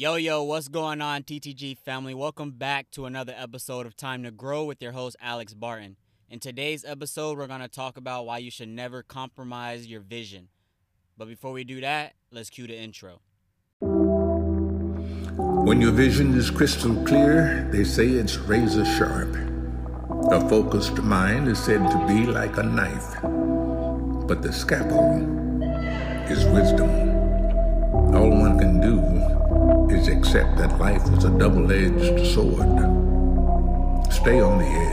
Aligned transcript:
Yo, 0.00 0.14
yo, 0.14 0.44
what's 0.44 0.68
going 0.68 1.00
on, 1.02 1.24
TTG 1.24 1.76
family? 1.76 2.14
Welcome 2.14 2.52
back 2.52 2.88
to 2.92 3.06
another 3.06 3.34
episode 3.36 3.84
of 3.84 3.96
Time 3.96 4.22
to 4.22 4.30
Grow 4.30 4.62
with 4.62 4.80
your 4.80 4.92
host, 4.92 5.16
Alex 5.20 5.54
Barton. 5.54 5.96
In 6.30 6.38
today's 6.38 6.84
episode, 6.84 7.36
we're 7.36 7.48
going 7.48 7.62
to 7.62 7.66
talk 7.66 7.96
about 7.96 8.24
why 8.24 8.38
you 8.38 8.48
should 8.48 8.68
never 8.68 9.02
compromise 9.02 9.88
your 9.88 10.00
vision. 10.00 10.50
But 11.16 11.26
before 11.26 11.50
we 11.50 11.64
do 11.64 11.80
that, 11.80 12.12
let's 12.30 12.48
cue 12.48 12.68
the 12.68 12.78
intro. 12.78 13.22
When 15.64 15.80
your 15.80 15.90
vision 15.90 16.32
is 16.38 16.48
crystal 16.48 16.94
clear, 17.04 17.68
they 17.72 17.82
say 17.82 18.06
it's 18.06 18.36
razor 18.36 18.84
sharp. 18.84 19.34
A 20.30 20.48
focused 20.48 20.98
mind 21.02 21.48
is 21.48 21.58
said 21.58 21.90
to 21.90 22.06
be 22.06 22.24
like 22.24 22.56
a 22.56 22.62
knife, 22.62 23.16
but 24.28 24.42
the 24.42 24.52
scalpel 24.52 25.16
is 26.30 26.44
wisdom. 26.44 27.08
All 28.14 28.30
can 28.58 28.80
do 28.80 29.94
is 29.94 30.08
accept 30.08 30.58
that 30.58 30.78
life 30.78 31.02
is 31.16 31.24
a 31.24 31.30
double 31.30 31.70
edged 31.70 32.26
sword. 32.26 32.68
Stay 34.12 34.40
on 34.40 34.58
the 34.58 34.64
edge. 34.64 34.88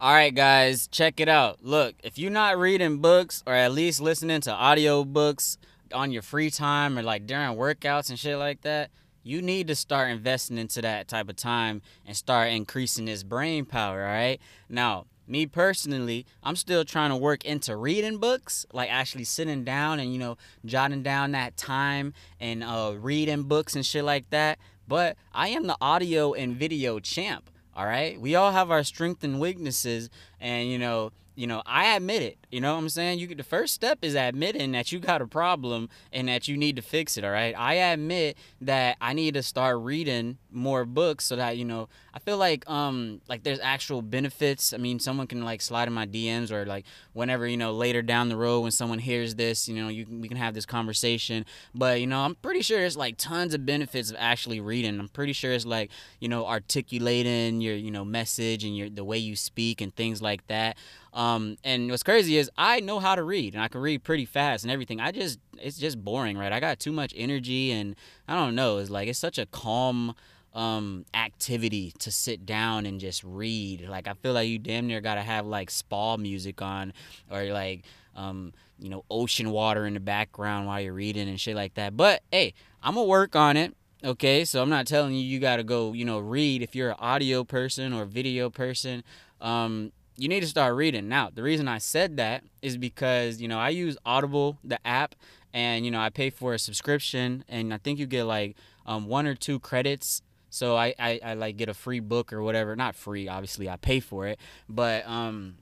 All 0.00 0.12
right, 0.12 0.34
guys, 0.34 0.88
check 0.88 1.20
it 1.20 1.28
out. 1.28 1.62
Look, 1.62 1.94
if 2.02 2.18
you're 2.18 2.30
not 2.30 2.58
reading 2.58 2.98
books 2.98 3.44
or 3.46 3.54
at 3.54 3.72
least 3.72 4.00
listening 4.00 4.40
to 4.40 4.52
audio 4.52 5.04
books 5.04 5.58
on 5.94 6.10
your 6.10 6.22
free 6.22 6.50
time 6.50 6.98
or 6.98 7.02
like 7.02 7.26
during 7.26 7.56
workouts 7.56 8.10
and 8.10 8.18
shit 8.18 8.36
like 8.36 8.62
that, 8.62 8.90
you 9.22 9.42
need 9.42 9.66
to 9.68 9.74
start 9.74 10.10
investing 10.10 10.58
into 10.58 10.82
that 10.82 11.08
type 11.08 11.28
of 11.28 11.36
time 11.36 11.82
and 12.06 12.16
start 12.16 12.48
increasing 12.48 13.04
this 13.06 13.22
brain 13.22 13.64
power, 13.64 14.04
all 14.04 14.12
right? 14.12 14.40
Now, 14.68 15.06
me 15.26 15.46
personally, 15.46 16.26
I'm 16.42 16.56
still 16.56 16.84
trying 16.84 17.10
to 17.10 17.16
work 17.16 17.44
into 17.44 17.76
reading 17.76 18.18
books, 18.18 18.66
like 18.72 18.90
actually 18.90 19.24
sitting 19.24 19.64
down 19.64 20.00
and, 20.00 20.12
you 20.12 20.18
know, 20.18 20.36
jotting 20.64 21.02
down 21.02 21.32
that 21.32 21.56
time 21.56 22.12
and 22.40 22.62
uh, 22.62 22.94
reading 22.98 23.44
books 23.44 23.76
and 23.76 23.86
shit 23.86 24.04
like 24.04 24.28
that. 24.30 24.58
But 24.88 25.16
I 25.32 25.48
am 25.48 25.66
the 25.66 25.76
audio 25.80 26.32
and 26.34 26.56
video 26.56 26.98
champ. 26.98 27.48
All 27.74 27.86
right. 27.86 28.20
We 28.20 28.34
all 28.34 28.52
have 28.52 28.70
our 28.70 28.84
strengths 28.84 29.24
and 29.24 29.40
weaknesses, 29.40 30.10
and 30.38 30.68
you 30.68 30.78
know, 30.78 31.12
you 31.34 31.46
know, 31.46 31.62
I 31.64 31.96
admit 31.96 32.22
it. 32.22 32.38
You 32.50 32.60
know 32.60 32.74
what 32.74 32.80
I'm 32.80 32.88
saying? 32.90 33.18
You 33.18 33.34
the 33.34 33.42
first 33.42 33.72
step 33.72 34.00
is 34.02 34.14
admitting 34.14 34.72
that 34.72 34.92
you 34.92 34.98
got 34.98 35.22
a 35.22 35.26
problem 35.26 35.88
and 36.12 36.28
that 36.28 36.48
you 36.48 36.56
need 36.56 36.76
to 36.76 36.82
fix 36.82 37.16
it, 37.16 37.24
all 37.24 37.30
right? 37.30 37.54
I 37.56 37.74
admit 37.74 38.36
that 38.60 38.98
I 39.00 39.14
need 39.14 39.34
to 39.34 39.42
start 39.42 39.78
reading 39.80 40.36
more 40.50 40.84
books 40.84 41.24
so 41.24 41.36
that, 41.36 41.56
you 41.56 41.64
know, 41.64 41.88
I 42.12 42.18
feel 42.18 42.36
like 42.36 42.68
um 42.68 43.22
like 43.28 43.42
there's 43.42 43.60
actual 43.60 44.02
benefits. 44.02 44.74
I 44.74 44.76
mean, 44.76 44.98
someone 44.98 45.26
can 45.26 45.42
like 45.44 45.62
slide 45.62 45.88
in 45.88 45.94
my 45.94 46.06
DMs 46.06 46.50
or 46.52 46.66
like 46.66 46.84
whenever, 47.14 47.46
you 47.46 47.56
know, 47.56 47.72
later 47.72 48.02
down 48.02 48.28
the 48.28 48.36
road 48.36 48.60
when 48.60 48.70
someone 48.70 48.98
hears 48.98 49.34
this, 49.34 49.68
you 49.68 49.74
know, 49.74 49.88
you 49.88 50.06
we 50.10 50.28
can 50.28 50.36
have 50.36 50.52
this 50.52 50.66
conversation. 50.66 51.46
But, 51.74 52.00
you 52.00 52.06
know, 52.06 52.20
I'm 52.20 52.34
pretty 52.34 52.60
sure 52.60 52.78
there's 52.78 52.96
like 52.96 53.16
tons 53.16 53.54
of 53.54 53.64
benefits 53.64 54.10
of 54.10 54.16
actually 54.18 54.60
reading. 54.60 55.00
I'm 55.00 55.08
pretty 55.08 55.32
sure 55.32 55.52
it's 55.52 55.64
like, 55.64 55.90
you 56.20 56.28
know, 56.28 56.46
articulating 56.46 57.62
your, 57.62 57.74
you 57.74 57.90
know, 57.90 58.04
message 58.04 58.64
and 58.64 58.76
your 58.76 58.90
the 58.90 59.04
way 59.04 59.16
you 59.16 59.34
speak 59.34 59.80
and 59.80 59.94
things 59.94 60.20
like 60.20 60.46
that. 60.48 60.76
Um, 61.12 61.56
and 61.62 61.90
what's 61.90 62.02
crazy 62.02 62.38
is 62.38 62.50
I 62.56 62.80
know 62.80 62.98
how 62.98 63.14
to 63.14 63.22
read 63.22 63.54
and 63.54 63.62
I 63.62 63.68
can 63.68 63.80
read 63.80 64.02
pretty 64.02 64.24
fast 64.24 64.64
and 64.64 64.70
everything. 64.70 65.00
I 65.00 65.12
just 65.12 65.38
it's 65.58 65.76
just 65.76 66.02
boring, 66.02 66.38
right? 66.38 66.52
I 66.52 66.60
got 66.60 66.78
too 66.78 66.92
much 66.92 67.12
energy 67.16 67.70
and 67.70 67.96
I 68.26 68.34
don't 68.34 68.54
know. 68.54 68.78
It's 68.78 68.90
like 68.90 69.08
it's 69.08 69.18
such 69.18 69.38
a 69.38 69.46
calm 69.46 70.14
um 70.54 71.06
activity 71.14 71.94
to 71.98 72.10
sit 72.10 72.46
down 72.46 72.86
and 72.86 72.98
just 72.98 73.22
read. 73.24 73.86
Like 73.88 74.08
I 74.08 74.14
feel 74.14 74.32
like 74.32 74.48
you 74.48 74.58
damn 74.58 74.86
near 74.86 75.00
gotta 75.00 75.22
have 75.22 75.46
like 75.46 75.70
spa 75.70 76.16
music 76.16 76.62
on 76.62 76.92
or 77.30 77.44
like 77.44 77.84
um 78.16 78.52
you 78.78 78.88
know 78.88 79.04
ocean 79.10 79.50
water 79.50 79.86
in 79.86 79.94
the 79.94 80.00
background 80.00 80.66
while 80.66 80.80
you're 80.80 80.94
reading 80.94 81.28
and 81.28 81.38
shit 81.38 81.56
like 81.56 81.74
that. 81.74 81.94
But 81.94 82.22
hey, 82.30 82.54
I'm 82.82 82.94
gonna 82.94 83.06
work 83.06 83.36
on 83.36 83.58
it. 83.58 83.76
Okay, 84.04 84.44
so 84.46 84.62
I'm 84.62 84.70
not 84.70 84.86
telling 84.86 85.14
you 85.14 85.20
you 85.20 85.38
gotta 85.40 85.62
go, 85.62 85.92
you 85.92 86.06
know, 86.06 86.18
read 86.18 86.62
if 86.62 86.74
you're 86.74 86.90
an 86.90 86.96
audio 86.98 87.44
person 87.44 87.92
or 87.92 88.06
video 88.06 88.48
person. 88.48 89.04
Um, 89.40 89.92
you 90.16 90.28
need 90.28 90.40
to 90.40 90.46
start 90.46 90.74
reading. 90.74 91.08
Now, 91.08 91.30
the 91.34 91.42
reason 91.42 91.68
I 91.68 91.78
said 91.78 92.16
that 92.18 92.44
is 92.60 92.76
because, 92.76 93.40
you 93.40 93.48
know, 93.48 93.58
I 93.58 93.70
use 93.70 93.96
Audible, 94.04 94.58
the 94.62 94.84
app, 94.86 95.14
and, 95.52 95.84
you 95.84 95.90
know, 95.90 96.00
I 96.00 96.10
pay 96.10 96.30
for 96.30 96.54
a 96.54 96.58
subscription, 96.58 97.44
and 97.48 97.72
I 97.72 97.78
think 97.78 97.98
you 97.98 98.06
get 98.06 98.24
like 98.24 98.56
um, 98.86 99.06
one 99.06 99.26
or 99.26 99.34
two 99.34 99.58
credits. 99.58 100.22
So 100.50 100.76
I, 100.76 100.94
I, 100.98 101.20
I 101.24 101.34
like 101.34 101.56
get 101.56 101.68
a 101.68 101.74
free 101.74 102.00
book 102.00 102.32
or 102.32 102.42
whatever. 102.42 102.76
Not 102.76 102.94
free, 102.94 103.26
obviously, 103.28 103.68
I 103.68 103.76
pay 103.76 104.00
for 104.00 104.26
it. 104.26 104.38
But 104.68 105.06
um, 105.06 105.56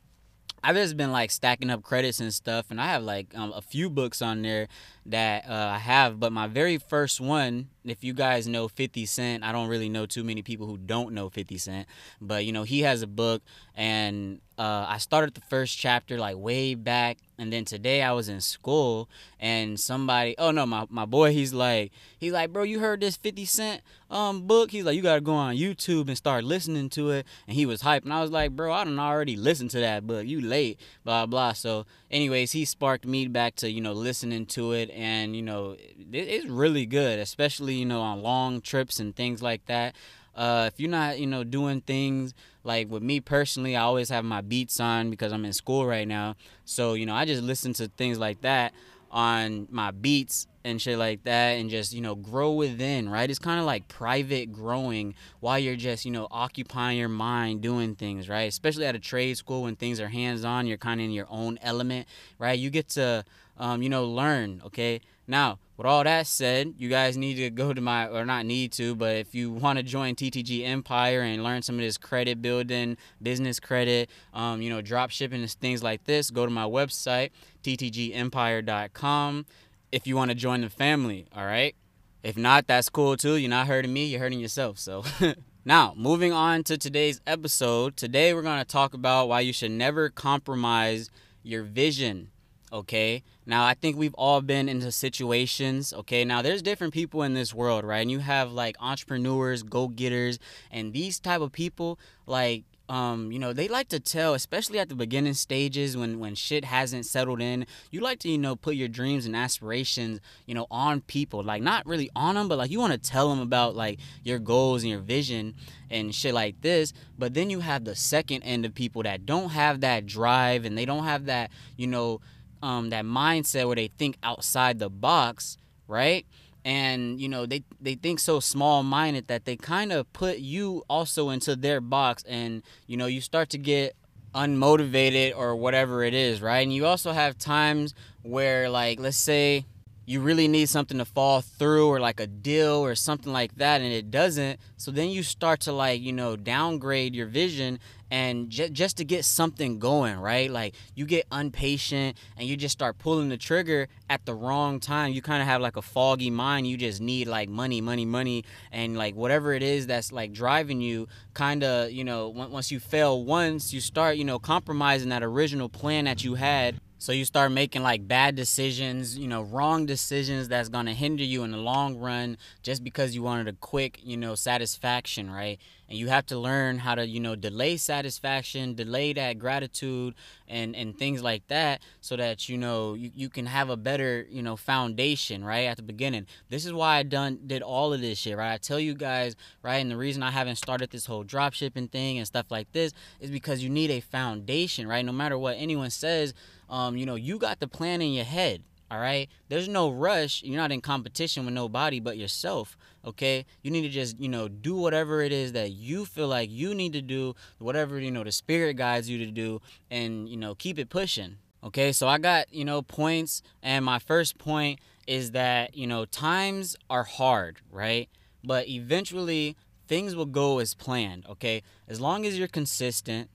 I've 0.62 0.76
just 0.76 0.96
been 0.96 1.12
like 1.12 1.30
stacking 1.30 1.70
up 1.70 1.82
credits 1.82 2.20
and 2.20 2.34
stuff, 2.34 2.66
and 2.70 2.80
I 2.80 2.86
have 2.88 3.02
like 3.02 3.36
um, 3.36 3.52
a 3.54 3.62
few 3.62 3.88
books 3.88 4.20
on 4.20 4.42
there 4.42 4.68
that 5.06 5.48
uh, 5.48 5.72
I 5.74 5.78
have. 5.78 6.20
But 6.20 6.32
my 6.32 6.48
very 6.48 6.76
first 6.76 7.20
one, 7.20 7.68
if 7.84 8.04
you 8.04 8.12
guys 8.12 8.46
know 8.46 8.68
50 8.68 9.06
Cent, 9.06 9.42
I 9.42 9.52
don't 9.52 9.68
really 9.68 9.88
know 9.88 10.06
too 10.06 10.22
many 10.22 10.42
people 10.42 10.66
who 10.66 10.76
don't 10.76 11.12
know 11.12 11.28
50 11.28 11.58
Cent, 11.58 11.88
but 12.20 12.44
you 12.44 12.52
know, 12.52 12.62
he 12.62 12.80
has 12.80 13.02
a 13.02 13.06
book, 13.06 13.42
and 13.74 14.40
uh, 14.58 14.84
I 14.88 14.98
started 14.98 15.34
the 15.34 15.40
first 15.40 15.78
chapter 15.78 16.18
like 16.18 16.36
way 16.36 16.74
back. 16.74 17.18
And 17.38 17.50
then 17.50 17.64
today 17.64 18.02
I 18.02 18.12
was 18.12 18.28
in 18.28 18.42
school, 18.42 19.08
and 19.38 19.80
somebody, 19.80 20.34
oh 20.36 20.50
no, 20.50 20.66
my, 20.66 20.84
my 20.90 21.06
boy, 21.06 21.32
he's 21.32 21.54
like, 21.54 21.92
he's 22.18 22.34
like, 22.34 22.52
bro, 22.52 22.64
you 22.64 22.80
heard 22.80 23.00
this 23.00 23.16
50 23.16 23.46
Cent 23.46 23.82
um 24.10 24.42
book? 24.42 24.70
He's 24.70 24.84
like, 24.84 24.96
you 24.96 25.02
gotta 25.02 25.22
go 25.22 25.32
on 25.34 25.56
YouTube 25.56 26.08
and 26.08 26.16
start 26.16 26.44
listening 26.44 26.90
to 26.90 27.10
it. 27.10 27.26
And 27.46 27.56
he 27.56 27.64
was 27.64 27.82
hyped, 27.82 28.02
and 28.02 28.12
I 28.12 28.20
was 28.20 28.30
like, 28.30 28.50
bro, 28.50 28.72
I 28.72 28.84
don't 28.84 28.98
already 28.98 29.36
listen 29.36 29.68
to 29.68 29.80
that 29.80 30.06
book. 30.06 30.26
You 30.26 30.42
late, 30.42 30.78
blah 31.04 31.24
blah. 31.24 31.54
So, 31.54 31.86
anyways, 32.10 32.52
he 32.52 32.64
sparked 32.64 33.06
me 33.06 33.28
back 33.28 33.56
to 33.56 33.70
you 33.70 33.80
know 33.80 33.92
listening 33.92 34.46
to 34.46 34.72
it, 34.72 34.90
and 34.90 35.34
you 35.36 35.42
know, 35.42 35.72
it, 35.72 35.88
it's 36.12 36.46
really 36.46 36.86
good, 36.86 37.18
especially 37.18 37.74
you 37.74 37.86
know 37.86 38.00
on 38.00 38.22
long 38.22 38.60
trips 38.60 39.00
and 39.00 39.14
things 39.14 39.42
like 39.42 39.66
that. 39.66 39.94
Uh, 40.34 40.70
if 40.72 40.78
you're 40.78 40.90
not, 40.90 41.18
you 41.18 41.26
know, 41.26 41.42
doing 41.44 41.80
things 41.80 42.32
like 42.62 42.88
with 42.88 43.02
me 43.02 43.20
personally, 43.20 43.76
I 43.76 43.82
always 43.82 44.08
have 44.10 44.24
my 44.24 44.40
beats 44.40 44.78
on 44.80 45.10
because 45.10 45.32
I'm 45.32 45.44
in 45.44 45.52
school 45.52 45.84
right 45.86 46.06
now. 46.06 46.36
So, 46.64 46.94
you 46.94 47.04
know, 47.04 47.14
I 47.14 47.24
just 47.24 47.42
listen 47.42 47.72
to 47.74 47.88
things 47.88 48.18
like 48.18 48.40
that 48.42 48.72
on 49.10 49.66
my 49.70 49.90
beats 49.90 50.46
and 50.64 50.80
shit 50.80 50.98
like 50.98 51.24
that 51.24 51.52
and 51.52 51.70
just, 51.70 51.92
you 51.92 52.00
know, 52.00 52.14
grow 52.14 52.52
within, 52.52 53.08
right? 53.08 53.28
It's 53.28 53.38
kind 53.38 53.58
of 53.58 53.66
like 53.66 53.88
private 53.88 54.52
growing 54.52 55.14
while 55.40 55.58
you're 55.58 55.76
just, 55.76 56.04
you 56.04 56.10
know, 56.10 56.28
occupying 56.30 56.98
your 56.98 57.08
mind 57.08 57.62
doing 57.62 57.94
things, 57.94 58.28
right? 58.28 58.48
Especially 58.48 58.86
at 58.86 58.94
a 58.94 58.98
trade 58.98 59.36
school 59.36 59.62
when 59.62 59.76
things 59.76 60.00
are 60.00 60.08
hands 60.08 60.44
on, 60.44 60.66
you're 60.66 60.78
kind 60.78 61.00
of 61.00 61.06
in 61.06 61.12
your 61.12 61.26
own 61.30 61.58
element, 61.62 62.06
right? 62.38 62.58
You 62.58 62.70
get 62.70 62.88
to, 62.90 63.24
um, 63.58 63.82
you 63.82 63.88
know, 63.88 64.04
learn, 64.04 64.62
okay? 64.66 65.00
Now, 65.30 65.60
with 65.76 65.86
all 65.86 66.02
that 66.02 66.26
said, 66.26 66.74
you 66.76 66.88
guys 66.88 67.16
need 67.16 67.36
to 67.36 67.50
go 67.50 67.72
to 67.72 67.80
my, 67.80 68.08
or 68.08 68.26
not 68.26 68.44
need 68.44 68.72
to, 68.72 68.96
but 68.96 69.14
if 69.16 69.32
you 69.32 69.52
want 69.52 69.78
to 69.78 69.82
join 69.84 70.16
TTG 70.16 70.66
Empire 70.66 71.20
and 71.20 71.44
learn 71.44 71.62
some 71.62 71.76
of 71.76 71.82
this 71.82 71.96
credit 71.96 72.42
building, 72.42 72.96
business 73.22 73.60
credit, 73.60 74.10
um, 74.34 74.60
you 74.60 74.68
know, 74.68 74.82
drop 74.82 75.10
shipping 75.10 75.40
and 75.40 75.50
things 75.50 75.84
like 75.84 76.04
this, 76.04 76.30
go 76.30 76.44
to 76.44 76.50
my 76.50 76.64
website, 76.64 77.30
ttgempire.com, 77.62 79.46
if 79.92 80.06
you 80.06 80.16
want 80.16 80.32
to 80.32 80.34
join 80.34 80.62
the 80.62 80.68
family, 80.68 81.26
all 81.34 81.46
right? 81.46 81.76
If 82.24 82.36
not, 82.36 82.66
that's 82.66 82.88
cool 82.88 83.16
too. 83.16 83.36
You're 83.36 83.50
not 83.50 83.68
hurting 83.68 83.92
me, 83.92 84.06
you're 84.06 84.20
hurting 84.20 84.40
yourself. 84.40 84.78
So, 84.78 85.04
now 85.64 85.94
moving 85.96 86.32
on 86.32 86.64
to 86.64 86.76
today's 86.76 87.20
episode. 87.26 87.96
Today, 87.96 88.34
we're 88.34 88.42
going 88.42 88.58
to 88.58 88.64
talk 88.64 88.94
about 88.94 89.28
why 89.28 89.40
you 89.40 89.52
should 89.52 89.70
never 89.70 90.10
compromise 90.10 91.08
your 91.42 91.62
vision 91.62 92.30
okay 92.72 93.22
now 93.46 93.64
i 93.64 93.74
think 93.74 93.96
we've 93.96 94.14
all 94.14 94.40
been 94.40 94.68
into 94.68 94.90
situations 94.92 95.92
okay 95.92 96.24
now 96.24 96.42
there's 96.42 96.62
different 96.62 96.92
people 96.92 97.22
in 97.22 97.34
this 97.34 97.52
world 97.54 97.84
right 97.84 98.02
and 98.02 98.10
you 98.10 98.20
have 98.20 98.52
like 98.52 98.76
entrepreneurs 98.80 99.62
go-getters 99.62 100.38
and 100.70 100.92
these 100.92 101.18
type 101.18 101.40
of 101.40 101.52
people 101.52 101.98
like 102.26 102.64
um, 102.90 103.30
you 103.30 103.38
know, 103.38 103.52
they 103.52 103.68
like 103.68 103.86
to 103.90 104.00
tell, 104.00 104.34
especially 104.34 104.80
at 104.80 104.88
the 104.88 104.96
beginning 104.96 105.34
stages 105.34 105.96
when 105.96 106.18
when 106.18 106.34
shit 106.34 106.64
hasn't 106.64 107.06
settled 107.06 107.40
in. 107.40 107.64
You 107.92 108.00
like 108.00 108.18
to, 108.20 108.28
you 108.28 108.36
know, 108.36 108.56
put 108.56 108.74
your 108.74 108.88
dreams 108.88 109.26
and 109.26 109.36
aspirations, 109.36 110.18
you 110.44 110.56
know, 110.56 110.66
on 110.72 111.00
people. 111.02 111.44
Like 111.44 111.62
not 111.62 111.86
really 111.86 112.10
on 112.16 112.34
them, 112.34 112.48
but 112.48 112.58
like 112.58 112.72
you 112.72 112.80
want 112.80 112.92
to 112.92 112.98
tell 112.98 113.30
them 113.30 113.38
about 113.38 113.76
like 113.76 114.00
your 114.24 114.40
goals 114.40 114.82
and 114.82 114.90
your 114.90 114.98
vision 114.98 115.54
and 115.88 116.12
shit 116.12 116.34
like 116.34 116.62
this. 116.62 116.92
But 117.16 117.32
then 117.32 117.48
you 117.48 117.60
have 117.60 117.84
the 117.84 117.94
second 117.94 118.42
end 118.42 118.66
of 118.66 118.74
people 118.74 119.04
that 119.04 119.24
don't 119.24 119.50
have 119.50 119.82
that 119.82 120.04
drive 120.06 120.64
and 120.64 120.76
they 120.76 120.84
don't 120.84 121.04
have 121.04 121.26
that, 121.26 121.52
you 121.76 121.86
know, 121.86 122.20
um, 122.62 122.90
that 122.90 123.04
mindset 123.04 123.66
where 123.66 123.76
they 123.76 123.88
think 123.98 124.16
outside 124.22 124.78
the 124.78 124.90
box, 124.90 125.56
right? 125.86 126.26
And 126.64 127.20
you 127.20 127.28
know 127.28 127.46
they 127.46 127.64
they 127.80 127.94
think 127.94 128.20
so 128.20 128.38
small 128.40 128.82
minded 128.82 129.28
that 129.28 129.44
they 129.46 129.56
kind 129.56 129.92
of 129.92 130.12
put 130.12 130.38
you 130.38 130.84
also 130.90 131.30
into 131.30 131.56
their 131.56 131.80
box, 131.80 132.22
and 132.24 132.62
you 132.86 132.96
know 132.96 133.06
you 133.06 133.20
start 133.20 133.48
to 133.50 133.58
get 133.58 133.96
unmotivated 134.34 135.36
or 135.36 135.56
whatever 135.56 136.04
it 136.04 136.14
is, 136.14 136.40
right? 136.42 136.60
And 136.60 136.72
you 136.72 136.86
also 136.86 137.12
have 137.12 137.38
times 137.38 137.94
where 138.22 138.68
like 138.68 139.00
let's 139.00 139.16
say 139.16 139.64
you 140.10 140.20
really 140.20 140.48
need 140.48 140.68
something 140.68 140.98
to 140.98 141.04
fall 141.04 141.40
through 141.40 141.86
or 141.86 142.00
like 142.00 142.18
a 142.18 142.26
deal 142.26 142.74
or 142.74 142.96
something 142.96 143.32
like 143.32 143.54
that 143.56 143.80
and 143.80 143.92
it 143.92 144.10
doesn't 144.10 144.58
so 144.76 144.90
then 144.90 145.08
you 145.08 145.22
start 145.22 145.60
to 145.60 145.72
like 145.72 146.00
you 146.00 146.12
know 146.12 146.34
downgrade 146.34 147.14
your 147.14 147.26
vision 147.26 147.78
and 148.10 148.50
j- 148.50 148.70
just 148.70 148.96
to 148.98 149.04
get 149.04 149.24
something 149.24 149.78
going, 149.78 150.18
right? 150.18 150.50
Like 150.50 150.74
you 150.94 151.06
get 151.06 151.26
impatient 151.32 152.16
and 152.36 152.48
you 152.48 152.56
just 152.56 152.72
start 152.72 152.98
pulling 152.98 153.28
the 153.28 153.36
trigger 153.36 153.88
at 154.08 154.26
the 154.26 154.34
wrong 154.34 154.80
time. 154.80 155.12
You 155.12 155.22
kind 155.22 155.40
of 155.40 155.48
have 155.48 155.60
like 155.60 155.76
a 155.76 155.82
foggy 155.82 156.30
mind. 156.30 156.66
You 156.66 156.76
just 156.76 157.00
need 157.00 157.28
like 157.28 157.48
money, 157.48 157.80
money, 157.80 158.04
money, 158.04 158.44
and 158.72 158.96
like 158.96 159.14
whatever 159.14 159.52
it 159.52 159.62
is 159.62 159.86
that's 159.86 160.12
like 160.12 160.32
driving 160.32 160.80
you. 160.80 161.08
Kind 161.34 161.62
of, 161.62 161.92
you 161.92 162.04
know, 162.04 162.28
once 162.28 162.70
you 162.70 162.80
fail 162.80 163.24
once, 163.24 163.72
you 163.72 163.80
start, 163.80 164.16
you 164.16 164.24
know, 164.24 164.38
compromising 164.38 165.10
that 165.10 165.22
original 165.22 165.68
plan 165.68 166.04
that 166.06 166.24
you 166.24 166.34
had 166.34 166.80
so 167.00 167.12
you 167.12 167.24
start 167.24 167.50
making 167.50 167.82
like 167.82 168.06
bad 168.06 168.36
decisions, 168.36 169.16
you 169.16 169.26
know, 169.26 169.40
wrong 169.40 169.86
decisions 169.86 170.48
that's 170.48 170.68
going 170.68 170.84
to 170.84 170.92
hinder 170.92 171.24
you 171.24 171.44
in 171.44 171.50
the 171.50 171.56
long 171.56 171.96
run 171.96 172.36
just 172.62 172.84
because 172.84 173.14
you 173.14 173.22
wanted 173.22 173.48
a 173.48 173.54
quick, 173.54 173.98
you 174.02 174.18
know, 174.18 174.34
satisfaction, 174.34 175.30
right? 175.30 175.58
And 175.88 175.98
you 175.98 176.08
have 176.08 176.26
to 176.26 176.38
learn 176.38 176.76
how 176.76 176.94
to, 176.94 177.06
you 177.06 177.18
know, 177.18 177.34
delay 177.34 177.78
satisfaction, 177.78 178.74
delay 178.74 179.14
that 179.14 179.38
gratitude 179.38 180.14
and 180.46 180.76
and 180.76 180.96
things 180.96 181.22
like 181.22 181.46
that 181.48 181.80
so 182.02 182.16
that 182.16 182.50
you 182.50 182.58
know 182.58 182.92
you, 182.92 183.10
you 183.14 183.28
can 183.30 183.46
have 183.46 183.70
a 183.70 183.78
better, 183.78 184.26
you 184.30 184.42
know, 184.42 184.56
foundation, 184.56 185.42
right? 185.42 185.64
At 185.64 185.78
the 185.78 185.82
beginning. 185.82 186.26
This 186.50 186.66
is 186.66 186.74
why 186.74 186.98
I 186.98 187.02
done 187.02 187.40
did 187.46 187.62
all 187.62 187.94
of 187.94 188.02
this 188.02 188.18
shit, 188.18 188.36
right? 188.36 188.52
I 188.52 188.58
tell 188.58 188.78
you 188.78 188.92
guys, 188.92 189.36
right? 189.62 189.78
And 189.78 189.90
the 189.90 189.96
reason 189.96 190.22
I 190.22 190.32
haven't 190.32 190.56
started 190.56 190.90
this 190.90 191.06
whole 191.06 191.24
drop 191.24 191.54
shipping 191.54 191.88
thing 191.88 192.18
and 192.18 192.26
stuff 192.26 192.50
like 192.50 192.70
this 192.72 192.92
is 193.20 193.30
because 193.30 193.64
you 193.64 193.70
need 193.70 193.90
a 193.90 194.00
foundation, 194.00 194.86
right? 194.86 195.04
No 195.04 195.12
matter 195.12 195.38
what 195.38 195.56
anyone 195.58 195.88
says, 195.88 196.34
um, 196.70 196.96
you 196.96 197.04
know, 197.04 197.16
you 197.16 197.38
got 197.38 197.60
the 197.60 197.68
plan 197.68 198.00
in 198.00 198.12
your 198.12 198.24
head. 198.24 198.62
All 198.90 198.98
right. 198.98 199.28
There's 199.48 199.68
no 199.68 199.90
rush. 199.90 200.42
You're 200.42 200.56
not 200.56 200.72
in 200.72 200.80
competition 200.80 201.44
with 201.44 201.54
nobody 201.54 202.00
but 202.00 202.16
yourself. 202.16 202.76
Okay. 203.04 203.44
You 203.62 203.70
need 203.70 203.82
to 203.82 203.88
just, 203.88 204.18
you 204.18 204.28
know, 204.28 204.48
do 204.48 204.74
whatever 204.74 205.20
it 205.20 205.30
is 205.30 205.52
that 205.52 205.72
you 205.72 206.04
feel 206.04 206.26
like 206.26 206.50
you 206.50 206.74
need 206.74 206.92
to 206.94 207.02
do, 207.02 207.34
whatever, 207.58 208.00
you 208.00 208.10
know, 208.10 208.24
the 208.24 208.32
spirit 208.32 208.74
guides 208.76 209.08
you 209.08 209.18
to 209.24 209.30
do, 209.30 209.60
and, 209.90 210.28
you 210.28 210.36
know, 210.36 210.56
keep 210.56 210.78
it 210.78 210.88
pushing. 210.88 211.36
Okay. 211.62 211.92
So 211.92 212.08
I 212.08 212.18
got, 212.18 212.52
you 212.52 212.64
know, 212.64 212.82
points. 212.82 213.42
And 213.62 213.84
my 213.84 214.00
first 214.00 214.38
point 214.38 214.80
is 215.06 215.32
that, 215.32 215.76
you 215.76 215.86
know, 215.86 216.04
times 216.04 216.74
are 216.88 217.04
hard, 217.04 217.60
right? 217.70 218.08
But 218.42 218.68
eventually 218.68 219.56
things 219.86 220.16
will 220.16 220.26
go 220.26 220.58
as 220.58 220.74
planned. 220.74 221.26
Okay. 221.28 221.62
As 221.86 222.00
long 222.00 222.26
as 222.26 222.36
you're 222.36 222.48
consistent, 222.48 223.30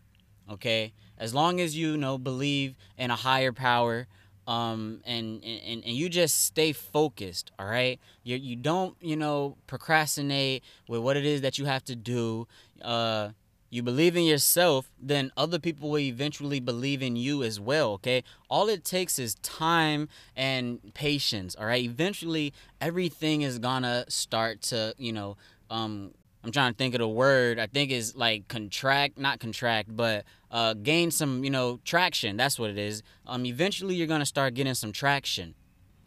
okay 0.52 0.94
as 1.18 1.34
long 1.34 1.60
as 1.60 1.76
you, 1.76 1.98
know 1.98 2.18
believe 2.18 2.76
in 2.98 3.12
a 3.12 3.16
higher 3.16 3.52
power 3.52 4.08
um, 4.48 5.02
and, 5.06 5.44
and 5.44 5.84
and 5.84 5.96
you 5.96 6.08
just 6.08 6.44
stay 6.44 6.72
focused 6.72 7.52
all 7.58 7.66
right? 7.66 8.00
You, 8.24 8.36
you 8.38 8.56
don't 8.56 8.96
you 9.02 9.16
know 9.16 9.58
procrastinate 9.68 10.64
with 10.88 11.02
what 11.02 11.18
it 11.18 11.26
is 11.26 11.42
that 11.42 11.58
you 11.58 11.66
have 11.66 11.84
to 11.86 11.96
do. 11.96 12.48
Uh, 12.82 13.30
you 13.72 13.82
believe 13.82 14.16
in 14.16 14.24
yourself 14.24 14.90
then 15.02 15.32
other 15.36 15.60
people 15.60 15.90
will 15.90 16.00
eventually 16.00 16.60
believe 16.60 17.02
in 17.02 17.16
you 17.16 17.44
as 17.44 17.60
well 17.60 17.94
okay? 17.94 18.24
All 18.50 18.70
it 18.70 18.84
takes 18.86 19.18
is 19.18 19.36
time 19.36 20.08
and 20.36 20.94
patience 20.94 21.56
all 21.56 21.66
right? 21.66 21.84
Eventually 21.84 22.54
everything 22.80 23.42
is 23.42 23.58
gonna 23.58 24.06
start 24.08 24.62
to 24.64 24.94
you 24.98 25.12
know 25.12 25.38
um 25.72 26.12
I'm 26.46 26.52
trying 26.52 26.74
to 26.74 26.78
think 26.78 26.94
of 26.94 27.00
the 27.00 27.08
word. 27.08 27.58
I 27.58 27.66
think 27.66 27.90
is 27.90 28.16
like 28.16 28.48
contract, 28.48 29.18
not 29.18 29.40
contract, 29.40 29.96
but 29.96 30.26
uh, 30.52 30.76
gain 30.76 31.10
some, 31.10 31.44
you 31.44 31.50
know, 31.50 31.80
traction. 31.84 32.38
That's 32.38 32.60
what 32.60 32.70
it 32.70 32.78
is. 32.78 33.02
Um, 33.26 33.48
eventually 33.48 33.96
you're 33.96 34.06
gonna 34.06 34.28
start 34.28 34.54
getting 34.54 34.76
some 34.76 34.92
traction. 34.92 35.56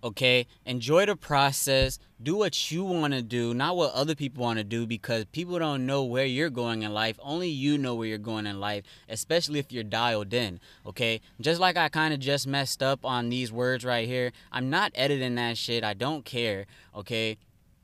Okay, 0.05 0.46
enjoy 0.64 1.06
the 1.06 1.17
process. 1.17 1.99
Do 2.23 2.37
what 2.37 2.70
you 2.70 2.85
want 2.85 3.14
to 3.14 3.23
do, 3.23 3.52
not 3.52 3.76
what 3.76 3.93
other 3.94 4.14
people 4.14 4.44
want 4.44 4.58
to 4.58 4.64
do, 4.64 4.87
because 4.87 5.25
people 5.25 5.58
don't 5.58 5.87
know 5.87 6.05
where 6.05 6.25
you're 6.25 6.50
going 6.50 6.82
in 6.82 6.94
life. 6.94 7.19
Only 7.20 7.49
you 7.49 7.76
know 7.76 7.96
where 7.96 8.06
you're 8.06 8.19
going 8.19 8.46
in 8.46 8.61
life, 8.61 8.84
especially 9.08 9.58
if 9.58 9.73
you're 9.73 9.82
dialed 9.82 10.32
in. 10.32 10.61
Okay, 10.87 11.20
just 11.41 11.61
like 11.61 11.76
I 11.76 11.88
kind 11.88 12.14
of 12.14 12.20
just 12.20 12.46
messed 12.46 12.81
up 12.81 13.05
on 13.05 13.29
these 13.29 13.50
words 13.50 13.84
right 13.84 14.06
here. 14.06 14.31
I'm 14.52 14.70
not 14.70 14.93
editing 14.94 15.34
that 15.34 15.58
shit. 15.58 15.82
I 15.82 15.94
don't 15.94 16.25
care. 16.25 16.67
Okay, 16.94 17.38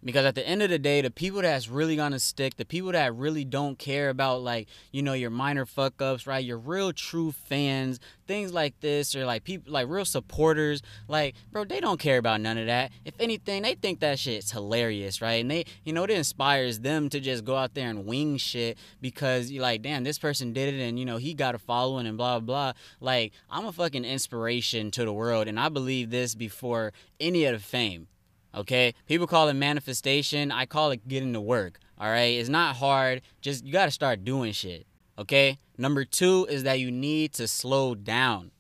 because 0.05 0.27
at 0.27 0.35
the 0.35 0.47
end 0.47 0.63
of 0.63 0.71
the 0.71 0.79
day, 0.79 1.01
the 1.01 1.11
people 1.11 1.43
that's 1.43 1.69
really 1.69 1.97
gonna 1.97 2.19
stick, 2.19 2.57
the 2.57 2.65
people 2.65 2.93
that 2.93 3.15
really 3.15 3.45
don't 3.45 3.79
care 3.79 4.11
about 4.11 4.43
like, 4.43 4.69
you 4.93 5.03
know, 5.03 5.15
your 5.15 5.31
minor 5.31 5.65
fuck 5.65 6.01
ups, 6.03 6.27
right? 6.27 6.45
Your 6.45 6.59
real 6.59 6.93
true 6.93 7.33
fans, 7.33 7.99
things 8.27 8.53
like 8.53 8.79
this, 8.81 9.17
or 9.17 9.25
like 9.25 9.45
people 9.45 9.73
like 9.73 9.89
real 9.89 10.05
supporters, 10.05 10.83
like, 11.09 11.35
bro, 11.51 11.65
they 11.65 11.81
don't 11.81 11.99
care 11.99 12.19
about 12.19 12.41
none 12.41 12.59
of 12.59 12.67
that. 12.67 12.93
If 13.05 13.15
anything, 13.19 13.63
they 13.63 13.75
think 13.75 14.01
that 14.01 14.19
shit's 14.19 14.51
hilarious, 14.51 15.23
right? 15.23 15.41
And 15.41 15.51
they, 15.51 15.65
you 15.85 15.93
know, 15.93 16.05
it 16.05 16.11
inspires 16.11 16.81
them 16.81 17.09
to 17.11 17.21
just 17.21 17.45
go 17.45 17.57
out 17.57 17.75
there 17.75 17.89
and 17.89 18.05
wing 18.05 18.37
shit 18.37 18.77
because 19.01 19.51
you're 19.51 19.63
like, 19.63 19.83
damn, 19.83 20.05
this 20.05 20.19
person 20.19 20.53
did 20.53 20.75
it 20.75 20.81
and 20.81 20.99
you 20.99 21.05
know, 21.05 21.17
he 21.17 21.35
got 21.35 21.55
a 21.55 21.59
following 21.59 22.07
and 22.07 22.19
blah 22.19 22.41
blah. 22.41 22.73
Like, 23.01 23.33
I'm 23.51 23.67
a 23.67 23.73
fucking 23.73 24.05
inspiration 24.05 24.91
to 24.93 25.05
the 25.05 25.13
world, 25.13 25.49
and 25.49 25.59
I 25.59 25.69
believe 25.69 26.11
this 26.11 26.35
before 26.35 26.93
any 27.19 27.45
of 27.45 27.55
the 27.55 27.59
fame. 27.59 28.09
Okay? 28.55 28.95
People 29.07 29.27
call 29.27 29.49
it 29.49 29.55
manifestation. 29.55 30.51
I 30.51 30.67
call 30.67 30.91
it 30.91 31.07
getting 31.09 31.33
to 31.33 31.41
work. 31.41 31.79
All 31.99 32.09
right? 32.09 32.35
It's 32.35 32.49
not 32.49 32.77
hard. 32.77 33.23
Just 33.41 33.65
you 33.65 33.73
got 33.73 33.87
to 33.87 33.91
start 33.91 34.25
doing 34.25 34.53
shit. 34.53 34.87
Okay? 35.19 35.59
Number 35.79 36.05
2 36.05 36.47
is 36.51 36.63
that 36.65 36.81
you 36.81 36.91
need 36.91 37.33
to 37.35 37.49
slow 37.49 37.95
down. 37.95 38.51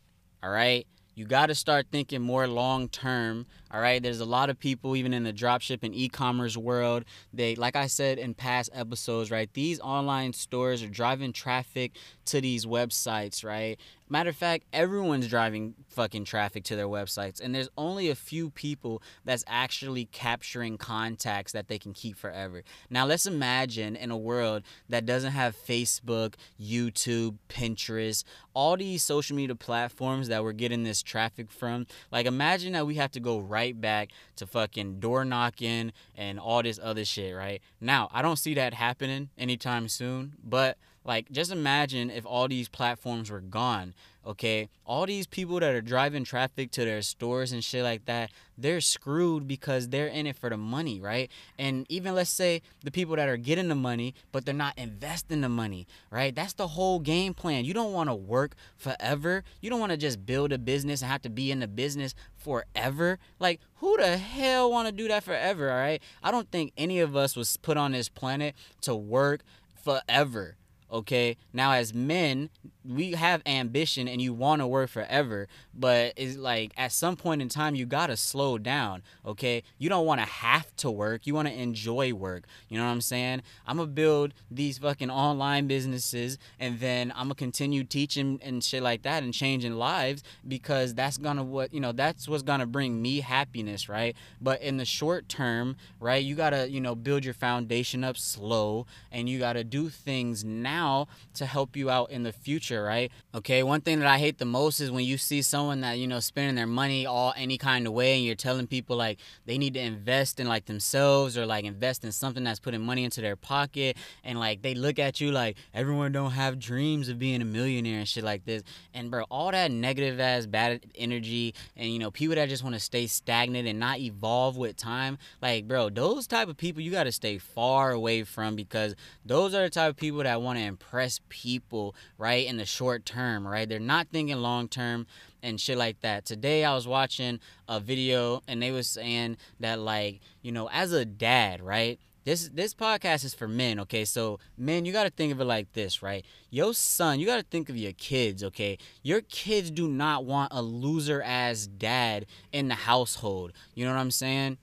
All 0.42 0.50
right? 0.50 0.86
You 1.16 1.24
got 1.26 1.46
to 1.46 1.54
start 1.54 1.86
thinking 1.92 2.22
more 2.22 2.48
long 2.48 2.88
term. 2.88 3.46
All 3.70 3.80
right. 3.80 4.02
There's 4.02 4.20
a 4.20 4.24
lot 4.24 4.50
of 4.50 4.58
people, 4.58 4.96
even 4.96 5.14
in 5.14 5.22
the 5.22 5.32
dropship 5.32 5.84
and 5.84 5.94
e 5.94 6.08
commerce 6.08 6.56
world, 6.56 7.04
they, 7.32 7.54
like 7.54 7.76
I 7.76 7.86
said 7.86 8.18
in 8.18 8.34
past 8.34 8.70
episodes, 8.72 9.30
right? 9.30 9.48
These 9.52 9.78
online 9.80 10.32
stores 10.32 10.82
are 10.82 10.88
driving 10.88 11.32
traffic 11.32 11.92
to 12.26 12.40
these 12.40 12.66
websites, 12.66 13.44
right? 13.44 13.78
Matter 14.08 14.30
of 14.30 14.36
fact, 14.36 14.64
everyone's 14.72 15.28
driving 15.28 15.74
fucking 15.88 16.26
traffic 16.26 16.62
to 16.64 16.76
their 16.76 16.88
websites, 16.88 17.40
and 17.40 17.54
there's 17.54 17.70
only 17.78 18.10
a 18.10 18.14
few 18.14 18.50
people 18.50 19.02
that's 19.24 19.44
actually 19.46 20.04
capturing 20.04 20.76
contacts 20.76 21.52
that 21.52 21.68
they 21.68 21.78
can 21.78 21.94
keep 21.94 22.18
forever. 22.18 22.62
Now, 22.90 23.06
let's 23.06 23.24
imagine 23.24 23.96
in 23.96 24.10
a 24.10 24.16
world 24.16 24.62
that 24.90 25.06
doesn't 25.06 25.32
have 25.32 25.56
Facebook, 25.56 26.34
YouTube, 26.60 27.38
Pinterest, 27.48 28.24
all 28.52 28.76
these 28.76 29.02
social 29.02 29.36
media 29.36 29.56
platforms 29.56 30.28
that 30.28 30.44
we're 30.44 30.52
getting 30.52 30.84
this 30.84 31.02
traffic 31.02 31.50
from. 31.50 31.86
Like, 32.12 32.26
imagine 32.26 32.74
that 32.74 32.86
we 32.86 32.96
have 32.96 33.12
to 33.12 33.20
go 33.20 33.38
right 33.38 33.78
back 33.80 34.10
to 34.36 34.46
fucking 34.46 35.00
door 35.00 35.24
knocking 35.24 35.92
and 36.14 36.38
all 36.38 36.62
this 36.62 36.78
other 36.82 37.06
shit, 37.06 37.34
right? 37.34 37.62
Now, 37.80 38.10
I 38.12 38.20
don't 38.20 38.36
see 38.36 38.52
that 38.54 38.74
happening 38.74 39.30
anytime 39.38 39.88
soon, 39.88 40.34
but 40.44 40.76
like, 41.04 41.30
just 41.30 41.52
imagine 41.52 42.10
if 42.10 42.24
all 42.24 42.48
these 42.48 42.68
platforms 42.68 43.30
were 43.30 43.42
gone, 43.42 43.92
okay? 44.26 44.70
All 44.86 45.04
these 45.04 45.26
people 45.26 45.60
that 45.60 45.74
are 45.74 45.82
driving 45.82 46.24
traffic 46.24 46.70
to 46.72 46.84
their 46.86 47.02
stores 47.02 47.52
and 47.52 47.62
shit 47.62 47.84
like 47.84 48.06
that, 48.06 48.30
they're 48.56 48.80
screwed 48.80 49.46
because 49.46 49.88
they're 49.88 50.06
in 50.06 50.26
it 50.26 50.36
for 50.36 50.48
the 50.48 50.56
money, 50.56 51.02
right? 51.02 51.30
And 51.58 51.84
even 51.90 52.14
let's 52.14 52.30
say 52.30 52.62
the 52.82 52.90
people 52.90 53.16
that 53.16 53.28
are 53.28 53.36
getting 53.36 53.68
the 53.68 53.74
money, 53.74 54.14
but 54.32 54.46
they're 54.46 54.54
not 54.54 54.78
investing 54.78 55.42
the 55.42 55.50
money, 55.50 55.86
right? 56.10 56.34
That's 56.34 56.54
the 56.54 56.68
whole 56.68 57.00
game 57.00 57.34
plan. 57.34 57.66
You 57.66 57.74
don't 57.74 57.92
want 57.92 58.08
to 58.08 58.14
work 58.14 58.54
forever. 58.78 59.44
You 59.60 59.68
don't 59.68 59.80
want 59.80 59.92
to 59.92 59.98
just 59.98 60.24
build 60.24 60.52
a 60.52 60.58
business 60.58 61.02
and 61.02 61.10
have 61.10 61.22
to 61.22 61.30
be 61.30 61.50
in 61.50 61.60
the 61.60 61.68
business 61.68 62.14
forever. 62.34 63.18
Like, 63.38 63.60
who 63.76 63.94
the 63.98 64.16
hell 64.16 64.70
want 64.70 64.88
to 64.88 64.92
do 64.92 65.06
that 65.08 65.22
forever, 65.22 65.70
all 65.70 65.76
right? 65.76 66.02
I 66.22 66.30
don't 66.30 66.50
think 66.50 66.72
any 66.78 67.00
of 67.00 67.14
us 67.14 67.36
was 67.36 67.58
put 67.58 67.76
on 67.76 67.92
this 67.92 68.08
planet 68.08 68.54
to 68.80 68.94
work 68.94 69.42
forever 69.74 70.56
okay? 70.90 71.36
Now 71.52 71.72
as 71.72 71.94
men 71.94 72.50
we 72.88 73.12
have 73.12 73.42
ambition 73.46 74.06
and 74.06 74.20
you 74.20 74.32
want 74.32 74.60
to 74.60 74.66
work 74.66 74.90
forever 74.90 75.48
but 75.74 76.12
it's 76.16 76.36
like 76.36 76.72
at 76.76 76.92
some 76.92 77.16
point 77.16 77.40
in 77.42 77.48
time 77.48 77.74
you 77.74 77.86
gotta 77.86 78.16
slow 78.16 78.58
down 78.58 79.02
okay? 79.26 79.62
You 79.78 79.88
don't 79.88 80.06
want 80.06 80.20
to 80.20 80.26
have 80.26 80.74
to 80.76 80.90
work 80.90 81.26
you 81.26 81.34
want 81.34 81.48
to 81.48 81.54
enjoy 81.54 82.12
work 82.12 82.44
you 82.68 82.78
know 82.78 82.84
what 82.84 82.90
i'm 82.90 83.00
saying? 83.00 83.42
I'm 83.66 83.78
gonna 83.78 83.88
build 83.88 84.34
these 84.50 84.78
fucking 84.78 85.10
online 85.10 85.66
businesses 85.66 86.38
and 86.60 86.78
then 86.80 87.12
i'm 87.12 87.24
gonna 87.24 87.34
continue 87.34 87.84
teaching 87.84 88.38
and 88.42 88.62
shit 88.62 88.82
like 88.82 89.02
that 89.02 89.22
and 89.22 89.32
changing 89.32 89.74
lives 89.74 90.22
because 90.46 90.94
that's 90.94 91.18
gonna 91.18 91.42
what 91.42 91.72
you 91.72 91.80
know 91.80 91.92
that's 91.92 92.28
what's 92.28 92.42
gonna 92.42 92.66
bring 92.66 93.00
me 93.00 93.20
happiness 93.20 93.88
right? 93.88 94.14
But 94.40 94.62
in 94.62 94.76
the 94.76 94.84
short 94.84 95.28
term 95.28 95.76
right 96.00 96.22
you 96.22 96.34
gotta 96.34 96.68
you 96.70 96.80
know 96.80 96.94
build 96.94 97.24
your 97.24 97.34
foundation 97.34 98.04
up 98.04 98.16
slow 98.16 98.86
and 99.10 99.28
you 99.28 99.38
gotta 99.38 99.64
do 99.64 99.88
things 99.88 100.44
now 100.44 100.74
now 100.74 101.08
to 101.34 101.46
help 101.46 101.76
you 101.76 101.90
out 101.90 102.10
in 102.10 102.22
the 102.22 102.32
future 102.32 102.73
right? 102.82 103.12
Okay, 103.34 103.62
one 103.62 103.80
thing 103.80 104.00
that 104.00 104.08
I 104.08 104.18
hate 104.18 104.38
the 104.38 104.44
most 104.44 104.80
is 104.80 104.90
when 104.90 105.04
you 105.04 105.18
see 105.18 105.42
someone 105.42 105.80
that, 105.82 105.98
you 105.98 106.06
know, 106.06 106.20
spending 106.20 106.54
their 106.54 106.66
money 106.66 107.06
all 107.06 107.32
any 107.36 107.58
kind 107.58 107.86
of 107.86 107.92
way 107.92 108.16
and 108.16 108.24
you're 108.24 108.34
telling 108.34 108.66
people 108.66 108.96
like 108.96 109.18
they 109.46 109.58
need 109.58 109.74
to 109.74 109.80
invest 109.80 110.40
in 110.40 110.48
like 110.48 110.66
themselves 110.66 111.36
or 111.36 111.46
like 111.46 111.64
invest 111.64 112.04
in 112.04 112.12
something 112.12 112.44
that's 112.44 112.60
putting 112.60 112.80
money 112.80 113.04
into 113.04 113.20
their 113.20 113.36
pocket 113.36 113.96
and 114.22 114.38
like 114.38 114.62
they 114.62 114.74
look 114.74 114.98
at 114.98 115.20
you 115.20 115.30
like 115.30 115.56
everyone 115.72 116.12
don't 116.12 116.32
have 116.32 116.58
dreams 116.58 117.08
of 117.08 117.18
being 117.18 117.42
a 117.42 117.44
millionaire 117.44 117.98
and 117.98 118.08
shit 118.08 118.24
like 118.24 118.44
this. 118.44 118.62
And 118.92 119.10
bro, 119.10 119.24
all 119.30 119.50
that 119.50 119.70
negative 119.70 120.18
ass 120.20 120.46
bad 120.46 120.84
energy 120.94 121.54
and 121.76 121.92
you 121.92 121.98
know, 121.98 122.10
people 122.10 122.36
that 122.36 122.48
just 122.48 122.62
want 122.62 122.74
to 122.74 122.80
stay 122.80 123.06
stagnant 123.06 123.68
and 123.68 123.78
not 123.78 123.98
evolve 123.98 124.56
with 124.56 124.76
time, 124.76 125.18
like 125.40 125.68
bro, 125.68 125.90
those 125.90 126.26
type 126.26 126.48
of 126.48 126.56
people 126.56 126.82
you 126.82 126.90
got 126.90 127.04
to 127.04 127.12
stay 127.12 127.38
far 127.38 127.92
away 127.92 128.24
from 128.24 128.56
because 128.56 128.94
those 129.24 129.54
are 129.54 129.62
the 129.62 129.70
type 129.70 129.90
of 129.90 129.96
people 129.96 130.22
that 130.22 130.40
want 130.42 130.58
to 130.58 130.64
impress 130.64 131.20
people, 131.28 131.94
right, 132.18 132.46
in 132.46 132.56
the 132.56 132.63
short 132.66 133.04
term, 133.04 133.46
right? 133.46 133.68
They're 133.68 133.78
not 133.78 134.08
thinking 134.12 134.36
long 134.36 134.68
term 134.68 135.06
and 135.42 135.60
shit 135.60 135.78
like 135.78 136.00
that. 136.00 136.24
Today 136.24 136.64
I 136.64 136.74
was 136.74 136.86
watching 136.88 137.40
a 137.68 137.80
video 137.80 138.42
and 138.48 138.62
they 138.62 138.70
was 138.70 138.88
saying 138.88 139.36
that 139.60 139.78
like, 139.78 140.20
you 140.42 140.52
know, 140.52 140.68
as 140.72 140.92
a 140.92 141.04
dad, 141.04 141.62
right? 141.62 141.98
This 142.24 142.48
this 142.48 142.74
podcast 142.74 143.24
is 143.24 143.34
for 143.34 143.46
men, 143.46 143.78
okay? 143.80 144.06
So 144.06 144.38
men, 144.56 144.86
you 144.86 144.92
gotta 144.92 145.10
think 145.10 145.32
of 145.32 145.40
it 145.40 145.44
like 145.44 145.72
this, 145.74 146.02
right? 146.02 146.24
Your 146.48 146.72
son, 146.72 147.20
you 147.20 147.26
gotta 147.26 147.42
think 147.42 147.68
of 147.68 147.76
your 147.76 147.92
kids, 147.92 148.42
okay? 148.42 148.78
Your 149.02 149.20
kids 149.20 149.70
do 149.70 149.88
not 149.88 150.24
want 150.24 150.52
a 150.54 150.62
loser 150.62 151.20
ass 151.22 151.66
dad 151.66 152.24
in 152.50 152.68
the 152.68 152.74
household. 152.74 153.52
You 153.74 153.84
know 153.84 153.92
what 153.92 154.00
I'm 154.00 154.10
saying? 154.10 154.56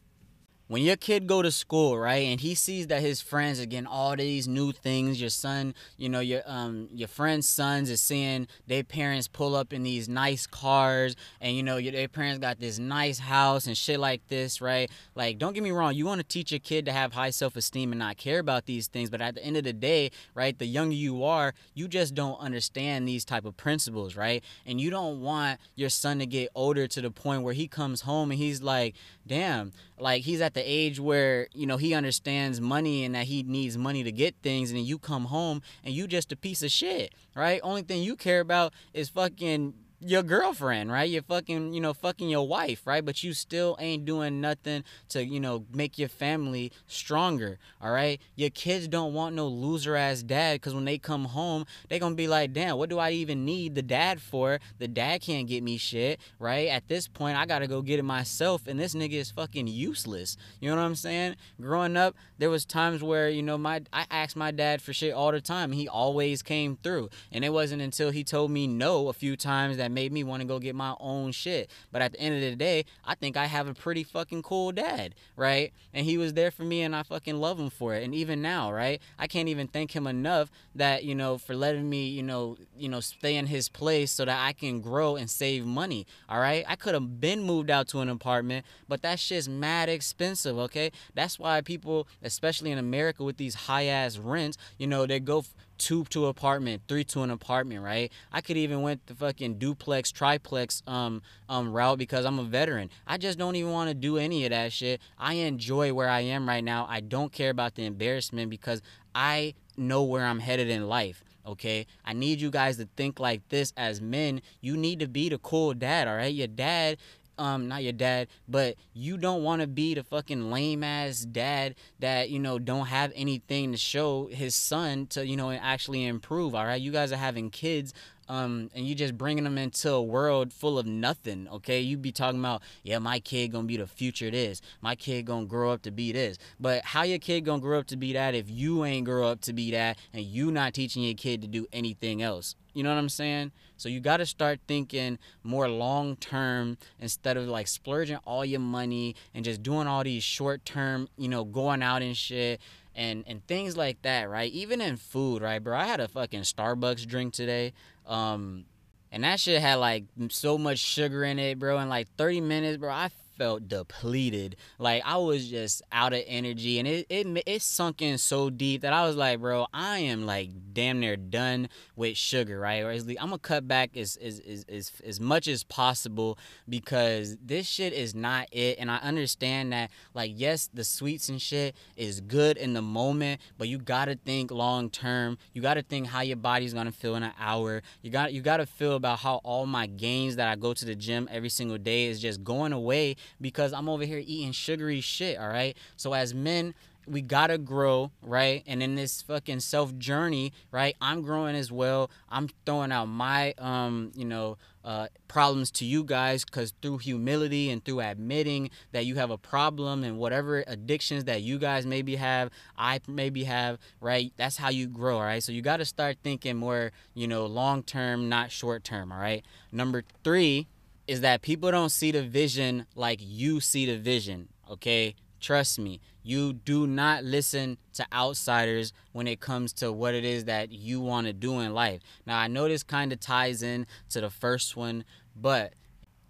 When 0.71 0.83
your 0.83 0.95
kid 0.95 1.27
go 1.27 1.41
to 1.41 1.51
school 1.51 1.99
right 1.99 2.27
and 2.27 2.39
he 2.39 2.55
sees 2.55 2.87
that 2.87 3.01
his 3.01 3.19
friends 3.19 3.59
are 3.59 3.65
getting 3.65 3.85
all 3.85 4.15
these 4.15 4.47
new 4.47 4.71
things 4.71 5.19
your 5.19 5.29
son 5.29 5.75
you 5.97 6.07
know 6.07 6.21
your 6.21 6.41
um 6.45 6.87
your 6.93 7.09
friend's 7.09 7.45
sons 7.45 7.89
is 7.89 7.99
seeing 7.99 8.47
their 8.67 8.81
parents 8.81 9.27
pull 9.27 9.53
up 9.53 9.73
in 9.73 9.83
these 9.83 10.07
nice 10.07 10.47
cars 10.47 11.17
and 11.41 11.57
you 11.57 11.61
know 11.61 11.75
your, 11.75 11.91
their 11.91 12.07
parents 12.07 12.39
got 12.39 12.57
this 12.61 12.79
nice 12.79 13.19
house 13.19 13.67
and 13.67 13.75
shit 13.75 13.99
like 13.99 14.25
this 14.29 14.61
right? 14.61 14.89
Like 15.13 15.37
don't 15.37 15.51
get 15.51 15.61
me 15.61 15.71
wrong 15.71 15.93
you 15.93 16.05
want 16.05 16.21
to 16.21 16.25
teach 16.25 16.53
your 16.53 16.61
kid 16.61 16.85
to 16.85 16.93
have 16.93 17.11
high 17.11 17.31
self-esteem 17.31 17.91
and 17.91 17.99
not 17.99 18.15
care 18.15 18.39
about 18.39 18.65
these 18.65 18.87
things 18.87 19.09
but 19.09 19.19
at 19.19 19.35
the 19.35 19.43
end 19.43 19.57
of 19.57 19.65
the 19.65 19.73
day 19.73 20.09
right 20.35 20.57
the 20.57 20.65
younger 20.65 20.95
you 20.95 21.25
are 21.25 21.53
you 21.73 21.89
just 21.89 22.15
don't 22.15 22.39
understand 22.39 23.05
these 23.05 23.25
type 23.25 23.43
of 23.43 23.57
principles 23.57 24.15
right? 24.15 24.41
And 24.65 24.79
you 24.79 24.89
don't 24.89 25.19
want 25.19 25.59
your 25.75 25.89
son 25.89 26.19
to 26.19 26.25
get 26.25 26.47
older 26.55 26.87
to 26.87 27.01
the 27.01 27.11
point 27.11 27.43
where 27.43 27.53
he 27.53 27.67
comes 27.67 27.99
home 27.99 28.31
and 28.31 28.39
he's 28.39 28.61
like 28.61 28.95
damn 29.27 29.73
like 30.01 30.23
he's 30.23 30.41
at 30.41 30.53
the 30.53 30.61
age 30.61 30.99
where 30.99 31.47
you 31.53 31.65
know 31.65 31.77
he 31.77 31.93
understands 31.93 32.59
money 32.59 33.05
and 33.05 33.15
that 33.15 33.25
he 33.25 33.43
needs 33.43 33.77
money 33.77 34.03
to 34.03 34.11
get 34.11 34.35
things 34.41 34.71
and 34.71 34.77
then 34.77 34.85
you 34.85 34.97
come 34.97 35.25
home 35.25 35.61
and 35.83 35.93
you 35.93 36.07
just 36.07 36.31
a 36.31 36.35
piece 36.35 36.63
of 36.63 36.71
shit 36.71 37.13
right? 37.35 37.59
Only 37.63 37.81
thing 37.81 38.03
you 38.03 38.15
care 38.15 38.39
about 38.39 38.73
is 38.93 39.09
fucking 39.09 39.73
your 40.01 40.23
girlfriend, 40.23 40.91
right? 40.91 41.09
You're 41.09 41.21
fucking, 41.21 41.73
you 41.73 41.81
know, 41.81 41.93
fucking 41.93 42.29
your 42.29 42.47
wife, 42.47 42.85
right? 42.85 43.03
But 43.03 43.23
you 43.23 43.33
still 43.33 43.77
ain't 43.79 44.05
doing 44.05 44.41
nothing 44.41 44.83
to, 45.09 45.23
you 45.23 45.39
know, 45.39 45.65
make 45.73 45.97
your 45.97 46.09
family 46.09 46.71
stronger, 46.87 47.59
all 47.81 47.91
right? 47.91 48.19
Your 48.35 48.49
kids 48.49 48.87
don't 48.87 49.13
want 49.13 49.35
no 49.35 49.47
loser 49.47 49.95
ass 49.95 50.23
dad 50.23 50.55
because 50.55 50.73
when 50.73 50.85
they 50.85 50.97
come 50.97 51.25
home, 51.25 51.65
they 51.89 51.99
gonna 51.99 52.15
be 52.15 52.27
like, 52.27 52.53
damn, 52.53 52.77
what 52.77 52.89
do 52.89 52.99
I 52.99 53.11
even 53.11 53.45
need 53.45 53.75
the 53.75 53.81
dad 53.81 54.21
for? 54.21 54.59
The 54.79 54.87
dad 54.87 55.21
can't 55.21 55.47
get 55.47 55.63
me 55.63 55.77
shit, 55.77 56.19
right? 56.39 56.67
At 56.67 56.87
this 56.87 57.07
point, 57.07 57.37
I 57.37 57.45
gotta 57.45 57.67
go 57.67 57.81
get 57.81 57.99
it 57.99 58.03
myself, 58.03 58.67
and 58.67 58.79
this 58.79 58.95
nigga 58.95 59.13
is 59.13 59.31
fucking 59.31 59.67
useless. 59.67 60.37
You 60.59 60.69
know 60.69 60.75
what 60.75 60.83
I'm 60.83 60.95
saying? 60.95 61.35
Growing 61.59 61.97
up, 61.97 62.15
there 62.37 62.49
was 62.49 62.65
times 62.65 63.03
where, 63.03 63.29
you 63.29 63.43
know, 63.43 63.57
my 63.57 63.81
I 63.93 64.05
asked 64.09 64.35
my 64.35 64.51
dad 64.51 64.81
for 64.81 64.93
shit 64.93 65.13
all 65.13 65.31
the 65.31 65.41
time. 65.41 65.71
He 65.71 65.87
always 65.87 66.41
came 66.41 66.77
through. 66.81 67.09
And 67.31 67.45
it 67.45 67.53
wasn't 67.53 67.81
until 67.81 68.11
he 68.11 68.23
told 68.23 68.51
me 68.51 68.67
no 68.67 69.09
a 69.09 69.13
few 69.13 69.35
times 69.35 69.77
that 69.77 69.90
made 69.91 70.11
me 70.11 70.23
want 70.23 70.41
to 70.41 70.47
go 70.47 70.59
get 70.59 70.75
my 70.75 70.95
own 70.99 71.31
shit. 71.31 71.69
But 71.91 72.01
at 72.01 72.13
the 72.13 72.19
end 72.19 72.35
of 72.35 72.41
the 72.41 72.55
day, 72.55 72.85
I 73.05 73.15
think 73.15 73.37
I 73.37 73.45
have 73.45 73.67
a 73.67 73.73
pretty 73.73 74.03
fucking 74.03 74.43
cool 74.43 74.71
dad, 74.71 75.15
right? 75.35 75.73
And 75.93 76.05
he 76.05 76.17
was 76.17 76.33
there 76.33 76.51
for 76.51 76.63
me 76.63 76.81
and 76.81 76.95
I 76.95 77.03
fucking 77.03 77.37
love 77.37 77.59
him 77.59 77.69
for 77.69 77.93
it. 77.93 78.03
And 78.03 78.15
even 78.15 78.41
now, 78.41 78.71
right? 78.71 79.01
I 79.19 79.27
can't 79.27 79.49
even 79.49 79.67
thank 79.67 79.95
him 79.95 80.07
enough 80.07 80.49
that, 80.75 81.03
you 81.03 81.15
know, 81.15 81.37
for 81.37 81.55
letting 81.55 81.89
me, 81.89 82.07
you 82.07 82.23
know, 82.23 82.57
you 82.77 82.89
know, 82.89 82.99
stay 82.99 83.35
in 83.35 83.47
his 83.47 83.69
place 83.69 84.11
so 84.11 84.25
that 84.25 84.45
I 84.45 84.53
can 84.53 84.81
grow 84.81 85.15
and 85.15 85.29
save 85.29 85.65
money. 85.65 86.05
All 86.29 86.39
right? 86.39 86.65
I 86.67 86.75
could 86.75 86.93
have 86.93 87.19
been 87.19 87.43
moved 87.43 87.69
out 87.69 87.87
to 87.89 87.99
an 87.99 88.09
apartment, 88.09 88.65
but 88.87 89.01
that 89.01 89.19
shit's 89.19 89.47
mad 89.47 89.89
expensive, 89.89 90.57
okay? 90.57 90.91
That's 91.13 91.37
why 91.37 91.61
people, 91.61 92.07
especially 92.23 92.71
in 92.71 92.77
America 92.77 93.23
with 93.23 93.37
these 93.37 93.55
high 93.55 93.85
ass 93.85 94.17
rents, 94.17 94.57
you 94.77 94.87
know, 94.87 95.05
they 95.05 95.19
go 95.19 95.43
two 95.81 96.03
to 96.05 96.27
apartment, 96.27 96.83
three 96.87 97.03
to 97.03 97.23
an 97.23 97.31
apartment, 97.31 97.81
right? 97.81 98.11
I 98.31 98.41
could 98.41 98.55
even 98.55 98.83
went 98.83 99.07
the 99.07 99.15
fucking 99.15 99.57
duplex, 99.57 100.11
triplex 100.11 100.83
um 100.85 101.23
um 101.49 101.73
route 101.73 101.97
because 101.97 102.23
I'm 102.23 102.37
a 102.37 102.43
veteran. 102.43 102.91
I 103.07 103.17
just 103.17 103.39
don't 103.39 103.55
even 103.55 103.71
want 103.71 103.89
to 103.89 103.95
do 103.95 104.17
any 104.17 104.45
of 104.45 104.51
that 104.51 104.71
shit. 104.71 105.01
I 105.17 105.33
enjoy 105.33 105.91
where 105.93 106.09
I 106.09 106.21
am 106.21 106.47
right 106.47 106.63
now. 106.63 106.85
I 106.87 106.99
don't 106.99 107.31
care 107.31 107.49
about 107.49 107.73
the 107.73 107.85
embarrassment 107.85 108.51
because 108.51 108.81
I 109.15 109.55
know 109.75 110.03
where 110.03 110.23
I'm 110.23 110.39
headed 110.39 110.69
in 110.69 110.87
life 110.87 111.23
okay? 111.43 111.87
I 112.05 112.13
need 112.13 112.39
you 112.39 112.51
guys 112.51 112.77
to 112.77 112.87
think 112.95 113.19
like 113.19 113.47
this 113.49 113.73
as 113.75 113.99
men. 113.99 114.41
You 114.61 114.77
need 114.77 114.99
to 114.99 115.07
be 115.07 115.27
the 115.27 115.39
cool 115.39 115.73
dad, 115.73 116.07
all 116.07 116.15
right? 116.15 116.33
Your 116.33 116.45
dad 116.47 116.97
um 117.41 117.67
not 117.67 117.83
your 117.83 117.93
dad, 117.93 118.27
but 118.47 118.75
you 118.93 119.17
don't 119.17 119.43
want 119.43 119.61
to 119.61 119.67
be 119.67 119.93
the 119.95 120.03
fucking 120.03 120.51
lame 120.51 120.83
ass 120.83 121.21
dad 121.21 121.75
that 121.99 122.29
you 122.29 122.39
know 122.39 122.59
don't 122.59 122.87
have 122.87 123.11
anything 123.15 123.71
to 123.71 123.77
show 123.77 124.27
his 124.27 124.55
son 124.55 125.07
to 125.07 125.25
you 125.25 125.35
know 125.35 125.51
actually 125.51 126.05
improve. 126.05 126.53
All 126.55 126.65
right, 126.65 126.81
you 126.81 126.91
guys 126.91 127.11
are 127.11 127.17
having 127.17 127.49
kids 127.49 127.93
um, 128.27 128.69
and 128.73 128.85
you 128.85 128.95
just 128.95 129.17
bringing 129.17 129.43
them 129.43 129.57
into 129.57 129.91
a 129.91 130.01
world 130.01 130.53
full 130.53 130.77
of 130.79 130.85
nothing. 130.85 131.47
Okay, 131.51 131.79
you 131.79 131.97
be 131.97 132.11
talking 132.11 132.39
about, 132.39 132.61
yeah, 132.83 132.99
my 132.99 133.19
kid 133.19 133.51
gonna 133.51 133.67
be 133.67 133.77
the 133.77 133.87
future. 133.87 134.31
This, 134.31 134.61
my 134.81 134.95
kid 134.95 135.25
gonna 135.25 135.45
grow 135.45 135.71
up 135.71 135.81
to 135.83 135.91
be 135.91 136.11
this. 136.11 136.37
But 136.59 136.85
how 136.85 137.03
your 137.03 137.19
kid 137.19 137.41
gonna 137.41 137.61
grow 137.61 137.79
up 137.79 137.87
to 137.87 137.97
be 137.97 138.13
that 138.13 138.35
if 138.35 138.49
you 138.49 138.85
ain't 138.85 139.05
grow 139.05 139.27
up 139.27 139.41
to 139.41 139.53
be 139.53 139.71
that, 139.71 139.97
and 140.13 140.23
you 140.23 140.51
not 140.51 140.73
teaching 140.73 141.03
your 141.03 141.15
kid 141.15 141.41
to 141.41 141.47
do 141.47 141.67
anything 141.73 142.21
else? 142.21 142.55
You 142.73 142.83
know 142.83 142.89
what 142.89 142.99
I'm 142.99 143.09
saying? 143.09 143.51
So 143.75 143.89
you 143.89 143.99
got 143.99 144.17
to 144.17 144.25
start 144.25 144.59
thinking 144.67 145.19
more 145.43 145.67
long 145.67 146.15
term 146.15 146.77
instead 146.99 147.35
of 147.35 147.47
like 147.47 147.67
splurging 147.67 148.17
all 148.25 148.45
your 148.45 148.59
money 148.59 149.15
and 149.33 149.43
just 149.43 149.61
doing 149.61 149.87
all 149.87 150.03
these 150.03 150.23
short 150.23 150.63
term, 150.63 151.09
you 151.17 151.27
know, 151.27 151.43
going 151.43 151.83
out 151.83 152.01
and 152.01 152.15
shit 152.15 152.61
and 152.95 153.23
and 153.27 153.45
things 153.47 153.77
like 153.77 154.01
that, 154.01 154.29
right? 154.29 154.51
Even 154.51 154.81
in 154.81 154.97
food, 154.97 155.41
right, 155.41 155.63
bro? 155.63 155.77
I 155.77 155.85
had 155.85 155.99
a 155.99 156.07
fucking 156.07 156.41
Starbucks 156.41 157.07
drink 157.07 157.33
today. 157.33 157.73
Um, 158.05 158.65
and 159.11 159.23
that 159.23 159.39
shit 159.39 159.61
had 159.61 159.75
like 159.75 160.05
so 160.29 160.57
much 160.57 160.79
sugar 160.79 161.23
in 161.23 161.37
it, 161.39 161.59
bro. 161.59 161.79
In 161.79 161.89
like 161.89 162.07
30 162.17 162.41
minutes, 162.41 162.77
bro, 162.77 162.89
I 162.89 163.09
felt 163.41 163.67
depleted. 163.67 164.55
Like 164.77 165.01
I 165.03 165.17
was 165.17 165.49
just 165.49 165.81
out 165.91 166.13
of 166.13 166.21
energy, 166.27 166.77
and 166.77 166.87
it 166.87 167.07
it 167.09 167.25
it 167.47 167.63
sunk 167.63 167.99
in 168.03 168.19
so 168.19 168.51
deep 168.51 168.81
that 168.81 168.93
I 168.93 169.07
was 169.07 169.15
like, 169.15 169.39
bro, 169.39 169.65
I 169.73 169.97
am 169.97 170.27
like 170.27 170.51
damn 170.73 170.99
near 170.99 171.17
done 171.17 171.67
with 171.95 172.17
sugar, 172.17 172.59
right? 172.59 172.83
Or 172.83 172.91
at 172.91 173.03
least 173.03 173.19
I'm 173.19 173.29
gonna 173.29 173.39
cut 173.39 173.67
back 173.67 173.97
as 173.97 174.15
as, 174.17 174.39
as 174.41 174.63
as 174.69 174.91
as 175.03 175.19
much 175.19 175.47
as 175.47 175.63
possible 175.63 176.37
because 176.69 177.35
this 177.43 177.65
shit 177.65 177.93
is 177.93 178.13
not 178.13 178.47
it. 178.51 178.77
And 178.77 178.91
I 178.91 178.97
understand 178.97 179.73
that, 179.73 179.89
like, 180.13 180.33
yes, 180.35 180.69
the 180.71 180.83
sweets 180.83 181.27
and 181.27 181.41
shit 181.41 181.75
is 181.97 182.21
good 182.21 182.57
in 182.57 182.73
the 182.73 182.83
moment, 182.83 183.41
but 183.57 183.67
you 183.67 183.79
gotta 183.79 184.19
think 184.23 184.51
long 184.51 184.91
term. 184.91 185.39
You 185.51 185.63
gotta 185.63 185.81
think 185.81 186.05
how 186.05 186.21
your 186.21 186.37
body's 186.37 186.75
gonna 186.75 186.91
feel 186.91 187.15
in 187.15 187.23
an 187.23 187.33
hour. 187.39 187.81
You 188.03 188.11
got 188.11 188.33
you 188.33 188.41
gotta 188.41 188.67
feel 188.67 188.95
about 188.95 189.17
how 189.17 189.37
all 189.37 189.65
my 189.65 189.87
gains 189.87 190.35
that 190.35 190.47
I 190.47 190.55
go 190.55 190.75
to 190.75 190.85
the 190.85 190.93
gym 190.93 191.27
every 191.31 191.49
single 191.49 191.79
day 191.79 192.05
is 192.05 192.19
just 192.19 192.43
going 192.43 192.71
away 192.71 193.15
because 193.39 193.73
I'm 193.73 193.87
over 193.89 194.05
here 194.05 194.21
eating 194.23 194.51
sugary 194.51 195.01
shit, 195.01 195.37
all 195.37 195.49
right? 195.49 195.77
So 195.95 196.13
as 196.13 196.33
men, 196.33 196.73
we 197.07 197.21
gotta 197.21 197.57
grow, 197.57 198.11
right? 198.21 198.63
And 198.67 198.81
in 198.83 198.95
this 198.95 199.21
fucking 199.21 199.59
self 199.61 199.97
journey, 199.97 200.53
right? 200.71 200.95
I'm 201.01 201.21
growing 201.21 201.55
as 201.55 201.71
well. 201.71 202.11
I'm 202.29 202.49
throwing 202.65 202.91
out 202.91 203.07
my, 203.07 203.53
um, 203.57 204.11
you 204.15 204.25
know, 204.25 204.57
uh, 204.83 205.07
problems 205.27 205.71
to 205.71 205.85
you 205.85 206.03
guys 206.03 206.43
because 206.43 206.73
through 206.81 206.99
humility 206.99 207.69
and 207.69 207.83
through 207.83 208.01
admitting 208.01 208.69
that 208.91 209.05
you 209.05 209.15
have 209.15 209.29
a 209.29 209.37
problem 209.37 210.03
and 210.03 210.17
whatever 210.17 210.63
addictions 210.67 211.25
that 211.25 211.41
you 211.41 211.59
guys 211.59 211.85
maybe 211.85 212.15
have, 212.15 212.49
I 212.77 212.99
maybe 213.07 213.43
have, 213.43 213.77
right? 213.99 214.31
That's 214.37 214.57
how 214.57 214.69
you 214.69 214.87
grow, 214.87 215.17
all 215.17 215.23
right? 215.23 215.43
So 215.43 215.51
you 215.51 215.61
got 215.61 215.77
to 215.77 215.85
start 215.85 216.17
thinking 216.23 216.57
more, 216.57 216.91
you 217.13 217.27
know, 217.27 217.45
long 217.45 217.83
term, 217.83 218.29
not 218.29 218.51
short 218.51 218.83
term, 218.83 219.11
all 219.11 219.19
right? 219.19 219.43
Number 219.71 220.03
three 220.23 220.67
is 221.07 221.21
that 221.21 221.41
people 221.41 221.71
don't 221.71 221.89
see 221.89 222.11
the 222.11 222.23
vision 222.23 222.85
like 222.95 223.19
you 223.21 223.59
see 223.59 223.85
the 223.85 223.97
vision, 223.97 224.49
okay? 224.69 225.15
Trust 225.39 225.79
me, 225.79 225.99
you 226.23 226.53
do 226.53 226.85
not 226.85 227.23
listen 227.23 227.77
to 227.93 228.05
outsiders 228.13 228.93
when 229.11 229.27
it 229.27 229.39
comes 229.39 229.73
to 229.73 229.91
what 229.91 230.13
it 230.13 230.23
is 230.23 230.45
that 230.45 230.71
you 230.71 230.99
want 230.99 231.27
to 231.27 231.33
do 231.33 231.59
in 231.59 231.73
life. 231.73 232.01
Now, 232.25 232.37
I 232.37 232.47
know 232.47 232.67
this 232.67 232.83
kind 232.83 233.11
of 233.11 233.19
ties 233.19 233.63
in 233.63 233.87
to 234.09 234.21
the 234.21 234.29
first 234.29 234.75
one, 234.75 235.03
but 235.35 235.73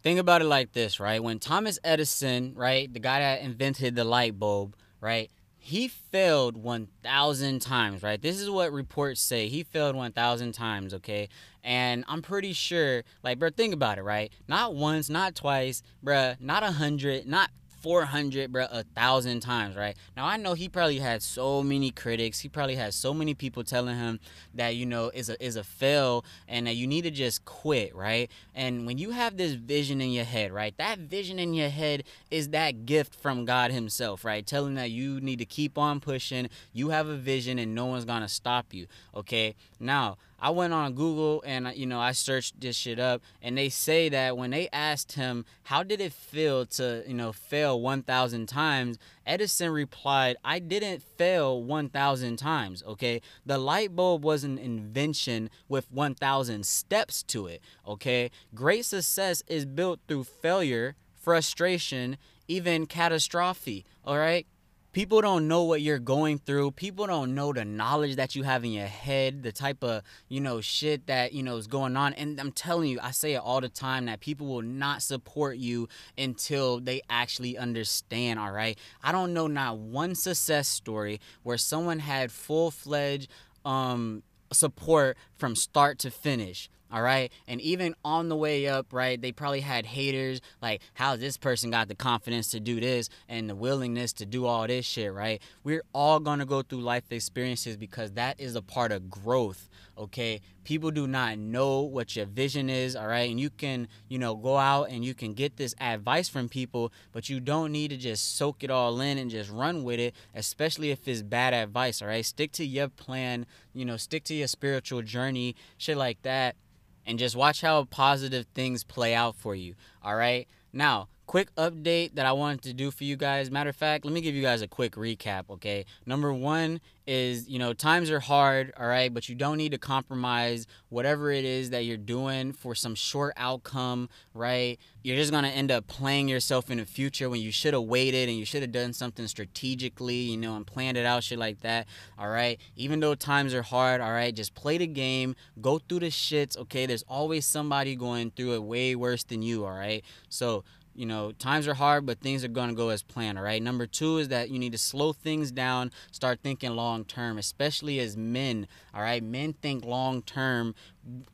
think 0.01 0.19
about 0.19 0.41
it 0.41 0.45
like 0.45 0.71
this, 0.71 0.99
right? 0.99 1.21
When 1.21 1.39
Thomas 1.39 1.77
Edison, 1.83 2.53
right, 2.55 2.91
the 2.91 2.99
guy 2.99 3.19
that 3.19 3.41
invented 3.41 3.95
the 3.95 4.05
light 4.05 4.39
bulb, 4.39 4.75
right, 5.01 5.29
he 5.63 5.87
failed 5.87 6.57
1000 6.57 7.61
times 7.61 8.01
right 8.01 8.19
this 8.23 8.39
is 8.39 8.49
what 8.49 8.73
reports 8.73 9.21
say 9.21 9.47
he 9.47 9.61
failed 9.61 9.95
1000 9.95 10.53
times 10.53 10.91
okay 10.91 11.29
and 11.63 12.03
i'm 12.07 12.21
pretty 12.21 12.53
sure 12.53 13.03
like 13.23 13.39
bro 13.39 13.49
think 13.49 13.73
about 13.73 13.97
it 13.97 14.03
right? 14.03 14.31
Not 14.47 14.75
once 14.75 15.09
not 15.09 15.35
twice 15.35 15.83
bro, 16.01 16.33
not 16.39 16.63
a 16.63 16.71
hundred 16.71 17.27
not 17.27 17.51
400 17.81 18.51
bro 18.51 18.67
a 18.71 18.83
thousand 18.83 19.39
times 19.39 19.75
right? 19.75 19.95
Now 20.15 20.25
i 20.25 20.37
know 20.37 20.53
he 20.53 20.69
probably 20.69 20.99
had 20.99 21.23
so 21.23 21.63
many 21.63 21.89
critics 21.89 22.39
he 22.39 22.47
probably 22.47 22.75
had 22.75 22.93
so 22.93 23.13
many 23.13 23.33
people 23.33 23.63
telling 23.63 23.97
him 23.97 24.19
that 24.53 24.75
you 24.75 24.85
know 24.85 25.09
is 25.13 25.29
a 25.29 25.43
is 25.43 25.55
a 25.55 25.63
fail 25.63 26.23
and 26.47 26.67
that 26.67 26.75
you 26.75 26.85
need 26.85 27.03
to 27.03 27.11
just 27.11 27.43
quit 27.45 27.95
right? 27.95 28.29
And 28.53 28.85
when 28.85 28.97
you 28.97 29.11
have 29.11 29.37
this 29.37 29.53
vision 29.53 29.99
in 29.99 30.11
your 30.11 30.25
head 30.25 30.51
right 30.51 30.77
that 30.77 30.99
vision 30.99 31.39
in 31.39 31.53
your 31.53 31.69
head 31.69 32.03
is 32.29 32.49
that 32.49 32.85
gift 32.85 33.15
from 33.15 33.45
god 33.45 33.71
himself 33.71 34.23
right? 34.23 34.45
Telling 34.45 34.75
that 34.75 34.91
you 34.91 35.19
need 35.19 35.39
to 35.39 35.45
keep 35.45 35.77
on 35.77 35.99
pushing 35.99 36.49
you 36.73 36.89
have 36.89 37.07
a 37.07 37.17
vision 37.17 37.57
and 37.57 37.73
no 37.73 37.87
one's 37.87 38.05
gonna 38.05 38.29
stop 38.29 38.73
you 38.73 38.85
okay? 39.15 39.55
Now 39.79 40.17
I 40.41 40.49
went 40.49 40.73
on 40.73 40.93
Google 40.93 41.43
and 41.45 41.71
you 41.75 41.85
know 41.85 41.99
I 41.99 42.13
searched 42.13 42.59
this 42.59 42.75
shit 42.75 42.99
up, 42.99 43.21
and 43.41 43.57
they 43.57 43.69
say 43.69 44.09
that 44.09 44.37
when 44.37 44.49
they 44.49 44.67
asked 44.73 45.11
him 45.13 45.45
how 45.63 45.83
did 45.83 46.01
it 46.01 46.11
feel 46.11 46.65
to 46.65 47.03
you 47.07 47.13
know 47.13 47.31
fail 47.31 47.79
1,000 47.79 48.47
times, 48.47 48.97
Edison 49.25 49.69
replied, 49.69 50.37
"I 50.43 50.57
didn't 50.57 51.03
fail 51.03 51.63
1,000 51.63 52.37
times. 52.37 52.81
Okay, 52.83 53.21
the 53.45 53.59
light 53.59 53.95
bulb 53.95 54.25
was 54.25 54.43
an 54.43 54.57
invention 54.57 55.51
with 55.69 55.91
1,000 55.91 56.65
steps 56.65 57.21
to 57.23 57.45
it. 57.45 57.61
Okay, 57.87 58.31
great 58.55 58.85
success 58.85 59.43
is 59.47 59.65
built 59.65 59.99
through 60.07 60.23
failure, 60.23 60.95
frustration, 61.13 62.17
even 62.47 62.87
catastrophe. 62.87 63.85
All 64.03 64.17
right." 64.17 64.47
People 64.91 65.21
don't 65.21 65.47
know 65.47 65.63
what 65.63 65.81
you're 65.81 65.99
going 65.99 66.37
through. 66.37 66.71
People 66.71 67.07
don't 67.07 67.33
know 67.33 67.53
the 67.53 67.63
knowledge 67.63 68.15
that 68.17 68.35
you 68.35 68.43
have 68.43 68.63
in 68.63 68.71
your 68.71 68.87
head 68.87 69.43
the 69.43 69.51
type 69.51 69.83
of 69.83 70.03
you 70.27 70.39
know 70.39 70.61
shit 70.61 71.07
that 71.07 71.33
you 71.33 71.43
know 71.43 71.57
is 71.57 71.67
going 71.67 71.95
on. 71.95 72.13
And 72.13 72.39
i'm 72.39 72.51
telling 72.51 72.89
you 72.89 72.99
i 73.01 73.11
say 73.11 73.33
it 73.33 73.41
all 73.43 73.61
the 73.61 73.69
time 73.69 74.05
that 74.05 74.19
people 74.19 74.47
will 74.47 74.61
not 74.61 75.01
support 75.01 75.57
you 75.57 75.87
until 76.17 76.79
they 76.79 77.01
actually 77.09 77.57
understand 77.57 78.39
all 78.39 78.51
right? 78.51 78.77
I 79.03 79.11
don't 79.11 79.33
know 79.33 79.47
not 79.47 79.77
one 79.77 80.15
success 80.15 80.67
story 80.67 81.19
where 81.43 81.57
someone 81.57 81.99
had 81.99 82.31
full-fledged 82.31 83.29
um 83.65 84.23
support 84.51 85.17
from 85.37 85.55
start 85.55 85.97
to 85.99 86.11
finish 86.11 86.69
all 86.91 87.01
right? 87.01 87.31
And 87.47 87.61
even 87.61 87.95
on 88.03 88.29
the 88.29 88.35
way 88.35 88.67
up 88.67 88.91
right 88.91 89.21
they 89.21 89.31
probably 89.31 89.61
had 89.61 89.85
haters 89.85 90.41
like 90.61 90.81
how 90.93 91.15
this 91.15 91.37
person 91.37 91.71
got 91.71 91.87
the 91.87 91.95
confidence 91.95 92.51
to 92.51 92.59
do 92.59 92.79
this 92.79 93.09
and 93.29 93.49
the 93.49 93.55
willingness 93.55 94.13
to 94.13 94.25
do 94.25 94.45
all 94.45 94.67
this 94.67 94.85
shit 94.85 95.13
right? 95.13 95.41
We're 95.63 95.83
all 95.93 96.19
gonna 96.19 96.45
go 96.45 96.61
through 96.61 96.81
life 96.81 97.11
experiences 97.11 97.77
because 97.77 98.11
that 98.13 98.39
is 98.39 98.55
a 98.55 98.61
part 98.61 98.91
of 98.91 99.09
growth 99.09 99.69
okay? 99.97 100.41
People 100.63 100.91
do 100.91 101.07
not 101.07 101.37
know 101.37 101.81
what 101.81 102.15
your 102.15 102.25
vision 102.25 102.69
is 102.69 102.95
all 102.95 103.07
right? 103.07 103.29
And 103.29 103.39
you 103.39 103.49
can 103.49 103.87
you 104.09 104.19
know 104.19 104.35
go 104.35 104.57
out 104.57 104.89
and 104.89 105.03
you 105.03 105.13
can 105.13 105.33
get 105.33 105.57
this 105.57 105.75
advice 105.79 106.29
from 106.29 106.49
people 106.49 106.91
but 107.11 107.29
you 107.29 107.39
don't 107.39 107.71
need 107.71 107.89
to 107.89 107.97
just 107.97 108.37
soak 108.37 108.63
it 108.63 108.71
all 108.71 108.99
in 109.01 109.17
and 109.17 109.29
just 109.29 109.49
run 109.49 109.83
with 109.83 109.99
it 109.99 110.15
especially 110.33 110.91
if 110.91 111.07
it's 111.07 111.21
bad 111.21 111.53
advice 111.53 112.01
all 112.01 112.07
right? 112.07 112.25
Stick 112.25 112.51
to 112.53 112.65
your 112.65 112.87
plan 112.89 113.45
you 113.73 113.85
know 113.85 113.97
stick 113.97 114.23
to 114.25 114.33
your 114.33 114.47
spiritual 114.47 115.01
journey 115.01 115.55
shit 115.77 115.97
like 115.97 116.21
that 116.23 116.55
and 117.05 117.19
just 117.19 117.35
watch 117.35 117.61
how 117.61 117.83
positive 117.85 118.45
things 118.53 118.83
play 118.83 119.13
out 119.13 119.35
for 119.35 119.55
you. 119.55 119.75
All 120.03 120.15
right. 120.15 120.47
Now, 120.73 121.07
quick 121.31 121.55
update 121.55 122.13
that 122.15 122.25
I 122.25 122.33
wanted 122.33 122.61
to 122.63 122.73
do 122.73 122.91
for 122.91 123.05
you 123.05 123.15
guys. 123.15 123.49
Matter 123.49 123.69
of 123.69 123.75
fact, 123.77 124.03
let 124.03 124.13
me 124.13 124.19
give 124.19 124.35
you 124.35 124.41
guys 124.41 124.61
a 124.61 124.67
quick 124.67 124.95
recap, 124.95 125.49
okay? 125.49 125.85
Number 126.05 126.33
one 126.33 126.81
is, 127.07 127.47
you 127.47 127.57
know, 127.57 127.71
times 127.71 128.11
are 128.11 128.19
hard, 128.19 128.73
all 128.77 128.85
right, 128.85 129.13
but 129.13 129.29
you 129.29 129.35
don't 129.35 129.55
need 129.55 129.71
to 129.71 129.77
compromise 129.77 130.67
whatever 130.89 131.31
it 131.31 131.45
is 131.45 131.69
that 131.69 131.85
you're 131.85 131.95
doing 131.95 132.51
for 132.51 132.75
some 132.75 132.95
short 132.95 133.33
outcome, 133.37 134.09
right? 134.33 134.77
You're 135.03 135.15
just 135.15 135.31
gonna 135.31 135.47
end 135.47 135.71
up 135.71 135.87
playing 135.87 136.27
yourself 136.27 136.69
in 136.69 136.79
the 136.79 136.85
future 136.85 137.29
when 137.29 137.39
you 137.39 137.51
should 137.51 137.73
have 137.73 137.83
waited 137.83 138.27
and 138.27 138.37
you 138.37 138.43
should 138.43 138.61
have 138.61 138.73
done 138.73 138.91
something 138.91 139.25
strategically, 139.25 140.15
you 140.15 140.37
know, 140.37 140.57
and 140.57 140.67
planned 140.67 140.97
it 140.97 141.05
out, 141.05 141.23
shit 141.23 141.39
like 141.39 141.61
that, 141.61 141.87
all 142.19 142.29
right? 142.29 142.59
Even 142.75 142.99
though 142.99 143.15
times 143.15 143.53
are 143.53 143.63
hard, 143.63 144.01
all 144.01 144.11
right, 144.11 144.35
just 144.35 144.53
play 144.53 144.77
the 144.77 144.85
game, 144.85 145.37
go 145.61 145.79
through 145.79 145.99
the 145.99 146.07
shits, 146.07 146.57
okay? 146.57 146.85
There's 146.85 147.03
always 147.07 147.45
somebody 147.45 147.95
going 147.95 148.31
through 148.31 148.55
it 148.55 148.63
way 148.63 148.95
worse 148.95 149.23
than 149.23 149.41
you, 149.41 149.63
all 149.65 149.71
right? 149.71 150.03
So, 150.27 150.65
you 150.95 151.05
know, 151.05 151.31
times 151.33 151.67
are 151.67 151.73
hard, 151.73 152.05
but 152.05 152.19
things 152.19 152.43
are 152.43 152.49
going 152.49 152.69
to 152.69 152.75
go 152.75 152.89
as 152.89 153.01
planned, 153.01 153.37
all 153.37 153.43
right? 153.43 153.61
Number 153.61 153.85
two 153.85 154.17
is 154.17 154.27
that 154.29 154.49
you 154.49 154.59
need 154.59 154.71
to 154.73 154.77
slow 154.77 155.13
things 155.13 155.51
down, 155.51 155.91
start 156.11 156.39
thinking 156.43 156.75
long 156.75 157.05
term, 157.05 157.37
especially 157.37 157.99
as 157.99 158.17
men, 158.17 158.67
all 158.93 159.01
right? 159.01 159.23
Men 159.23 159.53
think 159.53 159.85
long 159.85 160.21
term 160.21 160.75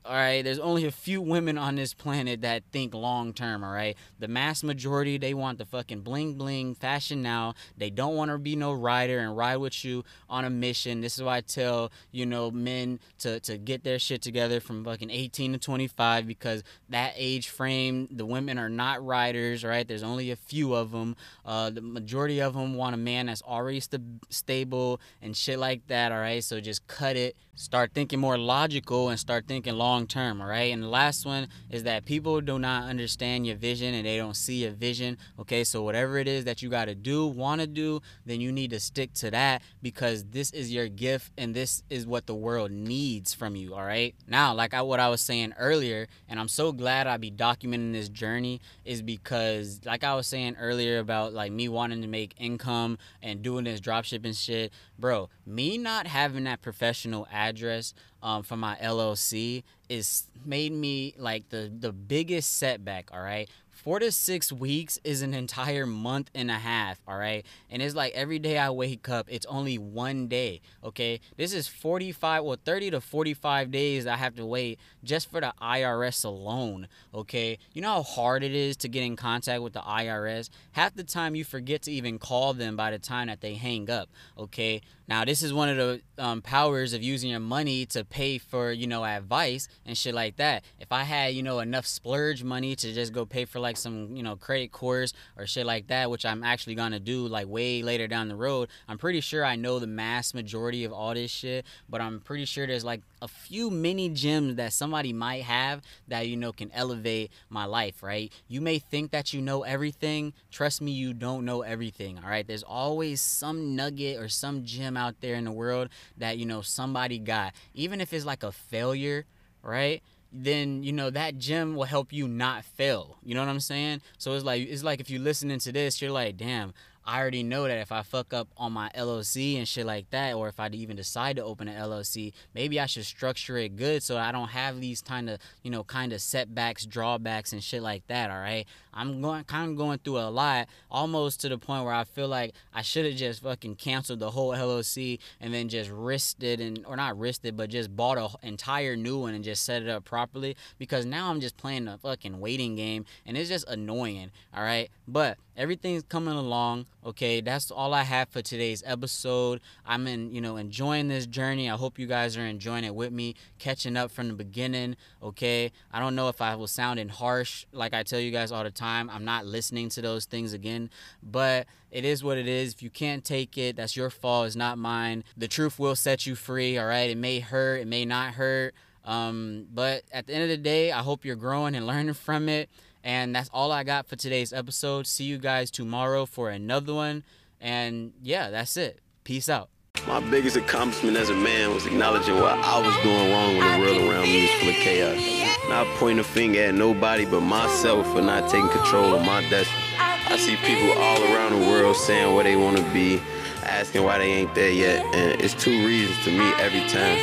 all 0.06 0.14
right 0.14 0.44
there's 0.44 0.60
only 0.60 0.86
a 0.86 0.92
few 0.92 1.22
women 1.22 1.58
on 1.58 1.76
this 1.76 1.94
planet 1.94 2.42
that 2.42 2.64
think 2.72 2.94
long 2.94 3.34
term 3.34 3.64
all 3.64 3.72
right? 3.72 3.98
The 4.20 4.28
mass 4.28 4.64
majority 4.64 5.18
they 5.18 5.34
want 5.34 5.58
the 5.58 5.66
fucking 5.66 6.02
bling 6.02 6.36
bling 6.36 6.76
fashion 6.76 7.22
now. 7.22 7.54
They 7.78 7.90
don't 7.90 8.16
want 8.16 8.32
to 8.32 8.38
be 8.38 8.56
no 8.56 8.72
rider 8.72 9.20
and 9.20 9.36
ride 9.36 9.58
with 9.58 9.84
you 9.84 10.06
on 10.30 10.46
a 10.46 10.50
mission. 10.50 11.02
This 11.02 11.18
is 11.18 11.24
why 11.24 11.38
i 11.38 11.42
tell 11.42 11.92
you 12.12 12.26
know 12.26 12.50
men 12.50 13.00
to 13.20 13.40
to 13.42 13.58
get 13.58 13.84
their 13.84 14.00
shit 14.00 14.22
together 14.22 14.60
from 14.60 14.86
fucking 14.86 15.10
18 15.10 15.54
to 15.54 15.60
25 15.60 16.26
because 16.28 16.64
that 16.90 17.14
age 17.18 17.50
frame 17.50 18.08
the 18.10 18.26
women 18.26 18.58
are 18.58 18.70
not 18.70 19.06
riders 19.06 19.64
right? 19.66 19.88
There's 19.88 20.04
only 20.04 20.32
a 20.32 20.38
few 20.38 20.74
of 20.74 20.92
them 20.92 21.16
uh 21.46 21.70
the 21.70 21.82
majority 21.82 22.42
of 22.42 22.54
them 22.54 22.76
want 22.76 22.94
a 22.94 22.98
man 22.98 23.26
that's 23.26 23.42
already 23.42 23.82
st- 23.82 24.02
stable 24.30 25.02
and 25.22 25.36
shit 25.36 25.60
like 25.60 25.86
that 25.88 26.14
all 26.14 26.20
right? 26.20 26.44
So 26.44 26.62
just 26.62 26.88
cut 26.88 27.18
it. 27.18 27.36
Start 27.56 27.92
thinking 27.94 28.20
more 28.20 28.38
logical 28.38 29.10
and 29.10 29.20
start 29.20 29.46
thinking 29.48 29.57
long 29.66 30.08
term 30.08 30.42
all 30.42 30.48
right? 30.48 30.74
And 30.74 30.84
the 30.84 30.90
last 30.90 31.26
one 31.26 31.48
is 31.70 31.84
that 31.84 32.06
people 32.06 32.42
do 32.42 32.60
not 32.60 32.84
understand 32.84 33.48
your 33.48 33.56
vision 33.56 33.94
and 33.94 34.06
they 34.06 34.18
don't 34.18 34.36
see 34.36 34.64
your 34.64 34.72
vision 34.72 35.18
okay? 35.40 35.64
So 35.64 35.84
whatever 35.84 36.18
it 36.18 36.28
is 36.28 36.46
that 36.46 36.62
you 36.62 36.70
got 36.70 36.86
to 36.86 36.96
do 36.96 37.28
want 37.28 37.62
to 37.62 37.68
do 37.68 38.02
then 38.26 38.42
you 38.42 38.52
need 38.52 38.72
to 38.72 38.80
stick 38.80 39.14
to 39.16 39.32
that 39.32 39.62
because 39.82 40.26
this 40.26 40.52
is 40.52 40.74
your 40.74 40.88
gift 40.88 41.32
and 41.38 41.54
this 41.54 41.84
is 41.90 42.06
what 42.06 42.28
the 42.28 42.36
world 42.36 42.72
needs 42.72 43.34
from 43.34 43.56
you 43.56 43.74
all 43.74 43.84
right? 43.84 44.14
Now 44.28 44.54
like 44.54 44.74
I, 44.74 44.82
what 44.82 45.00
i 45.00 45.08
was 45.08 45.22
saying 45.22 45.54
earlier 45.58 46.08
and 46.28 46.40
i'm 46.40 46.48
so 46.48 46.72
glad 46.72 47.08
i 47.08 47.18
be 47.18 47.32
documenting 47.32 47.94
this 47.94 48.10
journey 48.10 48.60
is 48.84 49.02
because 49.02 49.80
like 49.86 50.04
i 50.04 50.16
was 50.16 50.28
saying 50.28 50.56
earlier 50.60 51.00
about 51.00 51.34
like 51.34 51.52
me 51.52 51.70
wanting 51.70 52.02
to 52.02 52.08
make 52.08 52.34
income 52.38 52.98
and 53.22 53.42
doing 53.42 53.64
this 53.64 53.80
dropshipping 53.80 54.38
shit 54.38 54.74
bro 55.00 55.30
me 55.46 55.78
not 55.78 56.08
having 56.08 56.44
that 56.46 56.62
professional 56.62 57.28
address 57.32 57.94
um, 58.22 58.44
for 58.44 58.58
my 58.58 58.76
LLC 58.82 59.64
is 59.90 60.28
made 60.46 60.72
me 60.72 61.14
like 61.18 61.50
the 61.50 61.72
the 61.80 61.92
biggest 61.92 62.58
setback. 62.58 63.10
All 63.14 63.22
right, 63.22 63.50
four 63.88 64.00
to 64.00 64.12
six 64.12 64.52
weeks 64.52 65.00
is 65.06 65.22
an 65.22 65.34
entire 65.34 65.86
month 65.86 66.30
and 66.36 66.52
a 66.52 66.56
half. 66.56 67.00
All 67.08 67.18
right, 67.18 67.46
and 67.70 67.82
it's 67.82 67.96
like 67.96 68.12
every 68.12 68.38
day 68.38 68.58
I 68.58 68.70
wake 68.70 69.08
up, 69.08 69.28
it's 69.30 69.46
only 69.46 69.78
one 69.78 70.28
day. 70.28 70.60
Okay, 70.84 71.22
this 71.38 71.54
is 71.54 71.70
forty 71.70 72.12
five, 72.12 72.44
well, 72.44 72.58
thirty 72.66 72.92
to 72.92 73.00
forty 73.00 73.34
five 73.34 73.72
days 73.72 74.06
I 74.06 74.18
have 74.18 74.36
to 74.36 74.46
wait 74.46 74.78
just 75.06 75.32
for 75.32 75.40
the 75.40 75.54
IRS 75.62 76.26
alone. 76.26 76.90
Okay, 77.16 77.60
you 77.72 77.82
know 77.82 77.94
how 77.94 78.04
hard 78.04 78.44
it 78.44 78.54
is 78.54 78.76
to 78.76 78.90
get 78.90 79.04
in 79.04 79.16
contact 79.16 79.62
with 79.62 79.72
the 79.72 79.80
IRS. 79.80 80.50
Half 80.74 80.96
the 80.96 81.06
time 81.06 81.34
you 81.34 81.46
forget 81.46 81.84
to 81.84 81.92
even 81.94 82.20
call 82.20 82.54
them 82.54 82.76
by 82.76 82.92
the 82.92 83.00
time 83.00 83.28
that 83.28 83.40
they 83.40 83.54
hang 83.54 83.90
up. 83.90 84.10
Okay, 84.38 84.82
now 85.08 85.24
this 85.24 85.42
is 85.42 85.54
one 85.54 85.70
of 85.70 85.78
the 85.78 86.02
um, 86.18 86.42
powers 86.42 86.92
of 86.92 87.02
using 87.02 87.30
your 87.30 87.40
money 87.40 87.86
to 87.86 88.04
pay 88.04 88.38
for 88.38 88.70
you 88.70 88.86
know 88.86 89.06
advice 89.06 89.70
and 89.86 89.98
shit 89.98 90.14
like 90.14 90.36
that. 90.36 90.66
If 90.78 90.92
I 90.92 91.04
had 91.04 91.36
you 91.36 91.42
know 91.42 91.60
enough 91.60 91.86
splurge 91.86 92.44
money 92.44 92.76
to 92.76 92.92
just 92.92 93.14
go 93.14 93.26
pay 93.26 93.46
for 93.46 93.62
like 93.62 93.77
some 93.78 94.16
you 94.16 94.24
know 94.24 94.36
credit 94.36 94.72
course 94.72 95.14
or 95.38 95.46
shit 95.46 95.66
like 95.66 95.88
that, 95.88 96.10
which 96.10 96.26
I'm 96.26 96.44
actually 96.44 96.76
gonna 96.76 97.00
do 97.00 97.28
like 97.28 97.48
way 97.48 97.82
later 97.82 98.08
down 98.08 98.28
the 98.28 98.36
road, 98.36 98.70
I'm 98.88 98.98
pretty 98.98 99.22
sure 99.22 99.44
I 99.46 99.56
know 99.56 99.80
the 99.80 99.88
mass 99.88 100.34
majority 100.34 100.84
of 100.84 100.92
all 100.92 101.14
this 101.14 101.32
shit. 101.32 101.66
But 101.90 102.02
I'm 102.02 102.20
pretty 102.20 102.46
sure 102.46 102.68
there's 102.68 102.86
like 102.86 103.02
a 103.22 103.28
few 103.28 103.70
mini 103.70 104.10
gems 104.10 104.56
that 104.56 104.74
somebody 104.74 105.14
might 105.14 105.44
have 105.44 105.82
that 106.08 106.28
you 106.28 106.38
know 106.38 106.52
can 106.52 106.72
elevate 106.74 107.32
my 107.50 107.66
life. 107.66 108.04
Right? 108.04 108.32
You 108.48 108.62
may 108.62 108.80
think 108.80 109.12
that 109.12 109.34
you 109.34 109.42
know 109.42 109.64
everything. 109.64 110.34
Trust 110.52 110.82
me, 110.82 110.92
you 110.92 111.14
don't 111.14 111.46
know 111.46 111.62
everything. 111.62 112.20
All 112.24 112.30
right. 112.30 112.48
There's 112.48 112.64
always 112.64 113.22
some 113.22 113.76
nugget 113.76 114.18
or 114.18 114.30
some 114.30 114.64
gem 114.64 114.98
out 114.98 115.22
there 115.22 115.36
in 115.36 115.46
the 115.46 115.52
world 115.52 115.90
that 116.18 116.38
you 116.38 116.46
know 116.46 116.62
somebody 116.62 117.20
got 117.20 117.54
even 117.74 118.02
if 118.02 118.14
it's 118.14 118.26
like 118.26 118.44
a 118.44 118.52
failure 118.52 119.26
right 119.62 120.02
then 120.32 120.84
you 120.84 120.92
know 120.92 121.10
that 121.10 121.38
gym 121.38 121.76
will 121.76 121.86
help 121.86 122.12
you 122.12 122.28
not 122.28 122.64
fail 122.64 123.18
you 123.24 123.34
know 123.34 123.42
what 123.42 123.50
i'm 123.50 123.60
saying 123.60 124.02
so 124.18 124.34
it's 124.34 124.44
like 124.44 124.68
it's 124.68 124.84
like 124.84 125.00
if 125.00 125.10
you're 125.10 125.22
listening 125.22 125.60
to 125.60 125.72
this 125.72 126.02
you're 126.02 126.12
like 126.12 126.38
damn 126.38 126.74
I 127.08 127.22
already 127.22 127.42
know 127.42 127.64
that 127.64 127.78
if 127.78 127.94
I 127.94 128.04
fuck 128.04 128.34
up 128.34 128.50
on 128.58 128.74
my 128.74 128.92
LLC 128.94 129.58
and 129.58 129.66
shit 129.66 129.86
like 129.86 130.10
that, 130.10 130.36
or 130.36 130.50
if 130.50 130.60
I 130.60 130.68
even 130.68 130.98
decide 130.98 131.38
to 131.38 131.44
open 131.44 131.70
an 131.70 131.82
LLC, 131.82 132.34
maybe 132.54 132.82
I 132.82 132.86
should 132.86 133.06
structure 133.06 133.58
it 133.58 133.78
good 133.78 134.04
so 134.04 134.18
I 134.18 134.34
don't 134.34 134.50
have 134.50 134.82
these 134.82 135.02
kind 135.02 135.30
of, 135.30 135.40
you 135.64 135.72
know, 135.72 135.86
kind 135.86 136.12
of 136.12 136.22
setbacks, 136.22 136.86
drawbacks, 136.86 137.54
and 137.54 137.64
shit 137.64 137.82
like 137.82 138.06
that. 138.08 138.30
All 138.30 138.40
right. 138.40 138.68
I'm 138.98 139.22
going 139.22 139.44
kind 139.44 139.72
of 139.72 139.78
going 139.78 140.00
through 140.00 140.18
a 140.18 140.30
lot, 140.30 140.68
almost 140.90 141.42
to 141.42 141.50
the 141.50 141.58
point 141.58 141.86
where 141.86 141.94
I 141.94 142.04
feel 142.04 142.28
like 142.28 142.54
I 142.74 142.82
should 142.82 143.06
have 143.06 143.16
just 143.16 143.44
fucking 143.44 143.76
canceled 143.76 144.20
the 144.20 144.32
whole 144.32 144.52
LLC 144.52 145.20
and 145.40 145.54
then 145.54 145.70
just 145.70 145.92
risked 145.92 146.44
it 146.44 146.60
and 146.60 146.84
or 146.86 146.96
not 146.96 147.18
risked 147.18 147.46
it, 147.46 147.56
but 147.56 147.70
just 147.70 147.96
bought 147.96 148.18
an 148.18 148.30
entire 148.42 148.96
new 148.96 149.20
one 149.20 149.36
and 149.36 149.44
just 149.44 149.64
set 149.64 149.84
it 149.84 149.90
up 149.90 150.04
properly. 150.04 150.58
Because 150.80 151.06
now 151.06 151.30
I'm 151.30 151.40
just 151.40 151.58
playing 151.58 151.88
a 151.88 151.98
fucking 152.00 152.40
waiting 152.40 152.76
game 152.76 153.06
and 153.26 153.38
it's 153.38 153.50
just 153.50 153.68
annoying. 153.70 154.32
All 154.54 154.64
right. 154.64 154.90
But 155.08 155.38
everything's 155.58 156.04
coming 156.04 156.36
along 156.36 156.86
okay 157.04 157.42
that's 157.42 157.72
all 157.72 157.92
i 157.92 158.04
have 158.04 158.30
for 158.30 158.44
today's 158.44 158.84
episode 158.86 159.60
i'm 159.88 160.06
in 160.06 160.32
you 160.32 160.40
know 160.40 160.56
enjoying 160.56 161.08
this 161.08 161.26
journey 161.26 161.68
i 161.68 161.76
hope 161.76 161.98
you 161.98 162.06
guys 162.06 162.38
are 162.38 162.46
enjoying 162.46 162.84
it 162.84 162.94
with 162.94 163.12
me 163.12 163.34
catching 163.58 163.98
up 163.98 164.12
from 164.12 164.28
the 164.28 164.36
beginning 164.36 164.96
okay 165.24 165.72
i 165.92 166.00
don't 166.00 166.16
know 166.16 166.30
if 166.30 166.42
i 166.42 166.56
was 166.56 166.70
sounding 166.70 167.10
harsh 167.10 167.66
like 167.72 167.92
i 167.96 168.04
tell 168.04 168.20
you 168.20 168.30
guys 168.30 168.52
all 168.52 168.64
the 168.64 168.70
time 168.88 169.10
i'm 169.10 169.26
not 169.26 169.46
listening 169.46 169.90
to 169.90 170.02
those 170.02 170.26
things 170.26 170.54
again 170.54 170.90
but 171.22 171.68
it 171.92 172.06
is 172.06 172.24
what 172.24 172.38
it 172.38 172.48
is 172.48 172.74
if 172.74 172.82
you 172.82 172.90
can't 172.90 173.24
take 173.24 173.58
it 173.58 173.76
that's 173.76 173.96
your 173.96 174.10
fault 174.10 174.48
it's 174.48 174.56
not 174.56 174.78
mine 174.78 175.24
the 175.36 175.48
truth 175.48 175.78
will 175.80 175.96
set 175.96 176.26
you 176.26 176.36
free 176.36 176.78
all 176.78 176.86
right 176.86 177.10
it 177.10 177.18
may 177.18 177.40
hurt 177.40 177.82
it 177.82 177.88
may 177.88 178.06
not 178.06 178.34
hurt 178.34 178.74
um, 179.06 179.68
but 179.74 180.04
at 180.12 180.28
the 180.28 180.34
end 180.34 180.44
of 180.44 180.50
the 180.50 180.58
day 180.58 180.92
i 180.92 181.00
hope 181.00 181.24
you're 181.24 181.36
growing 181.36 181.76
and 181.76 181.88
learning 181.88 182.14
from 182.14 182.50
it 182.50 182.70
and 183.08 183.34
that's 183.34 183.50
all 183.54 183.72
I 183.72 183.86
got 183.86 184.06
for 184.06 184.18
today's 184.18 184.52
episode. 184.52 185.08
See 185.08 185.24
you 185.24 185.38
guys 185.38 185.72
tomorrow 185.72 186.26
for 186.26 186.50
another 186.50 186.94
one. 186.94 187.24
And 187.62 188.12
yeah, 188.22 188.50
that's 188.50 188.76
it. 188.76 189.00
Peace 189.24 189.48
out. 189.48 189.70
My 190.06 190.20
biggest 190.20 190.58
accomplishment 190.58 191.16
as 191.16 191.30
a 191.30 191.34
man 191.34 191.74
was 191.74 191.86
acknowledging 191.86 192.36
what 192.36 192.54
I 192.60 192.80
was 192.86 192.96
doing 193.04 193.32
wrong 193.32 193.58
when 193.58 193.80
the 193.80 193.86
world 193.86 194.12
around 194.12 194.24
me 194.24 194.42
was 194.42 194.52
full 194.60 194.70
of 194.70 194.76
chaos. 194.76 195.37
Not 195.70 195.86
pointing 195.98 196.20
a 196.20 196.24
finger 196.24 196.62
at 196.62 196.76
nobody 196.76 197.26
but 197.26 197.42
myself 197.42 198.10
for 198.14 198.22
not 198.22 198.50
taking 198.50 198.70
control 198.70 199.14
of 199.14 199.26
my 199.26 199.42
destiny. 199.50 199.84
I 200.00 200.38
see 200.38 200.56
people 200.58 200.92
all 201.02 201.22
around 201.24 201.60
the 201.60 201.68
world 201.68 201.96
saying 201.96 202.34
where 202.34 202.44
they 202.44 202.56
want 202.56 202.78
to 202.78 202.84
be, 202.94 203.22
asking 203.64 204.04
why 204.04 204.18
they 204.18 204.32
ain't 204.32 204.54
there 204.56 204.72
yet, 204.72 205.04
and 205.16 205.42
it's 205.42 205.54
two 205.54 205.86
reasons 205.86 206.24
to 206.26 206.32
me 206.32 206.52
every 206.60 206.88
time. 206.90 207.18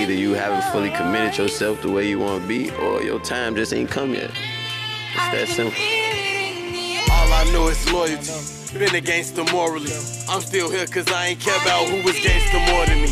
Either 0.00 0.12
you 0.12 0.32
haven't 0.32 0.62
fully 0.72 0.90
committed 0.90 1.38
yourself 1.38 1.82
the 1.82 1.90
way 1.90 2.08
you 2.08 2.18
want 2.20 2.42
to 2.42 2.48
be, 2.48 2.70
or 2.76 3.02
your 3.02 3.18
time 3.20 3.56
just 3.56 3.72
ain't 3.72 3.90
come 3.90 4.14
yet. 4.14 4.30
It's 4.30 5.30
that 5.32 5.48
simple. 5.48 5.74
All 7.12 7.32
I 7.32 7.50
know 7.52 7.68
is 7.68 7.92
loyalty. 7.92 8.78
Been 8.78 8.94
a 8.94 9.00
gangster 9.00 9.44
morally. 9.52 9.90
I'm 10.28 10.40
still 10.40 10.70
here 10.70 10.86
cause 10.86 11.10
I 11.10 11.28
ain't 11.28 11.40
care 11.40 11.60
about 11.62 11.88
who 11.88 12.02
was 12.04 12.14
gangster 12.20 12.58
more 12.72 12.86
than 12.86 13.02
me. 13.02 13.08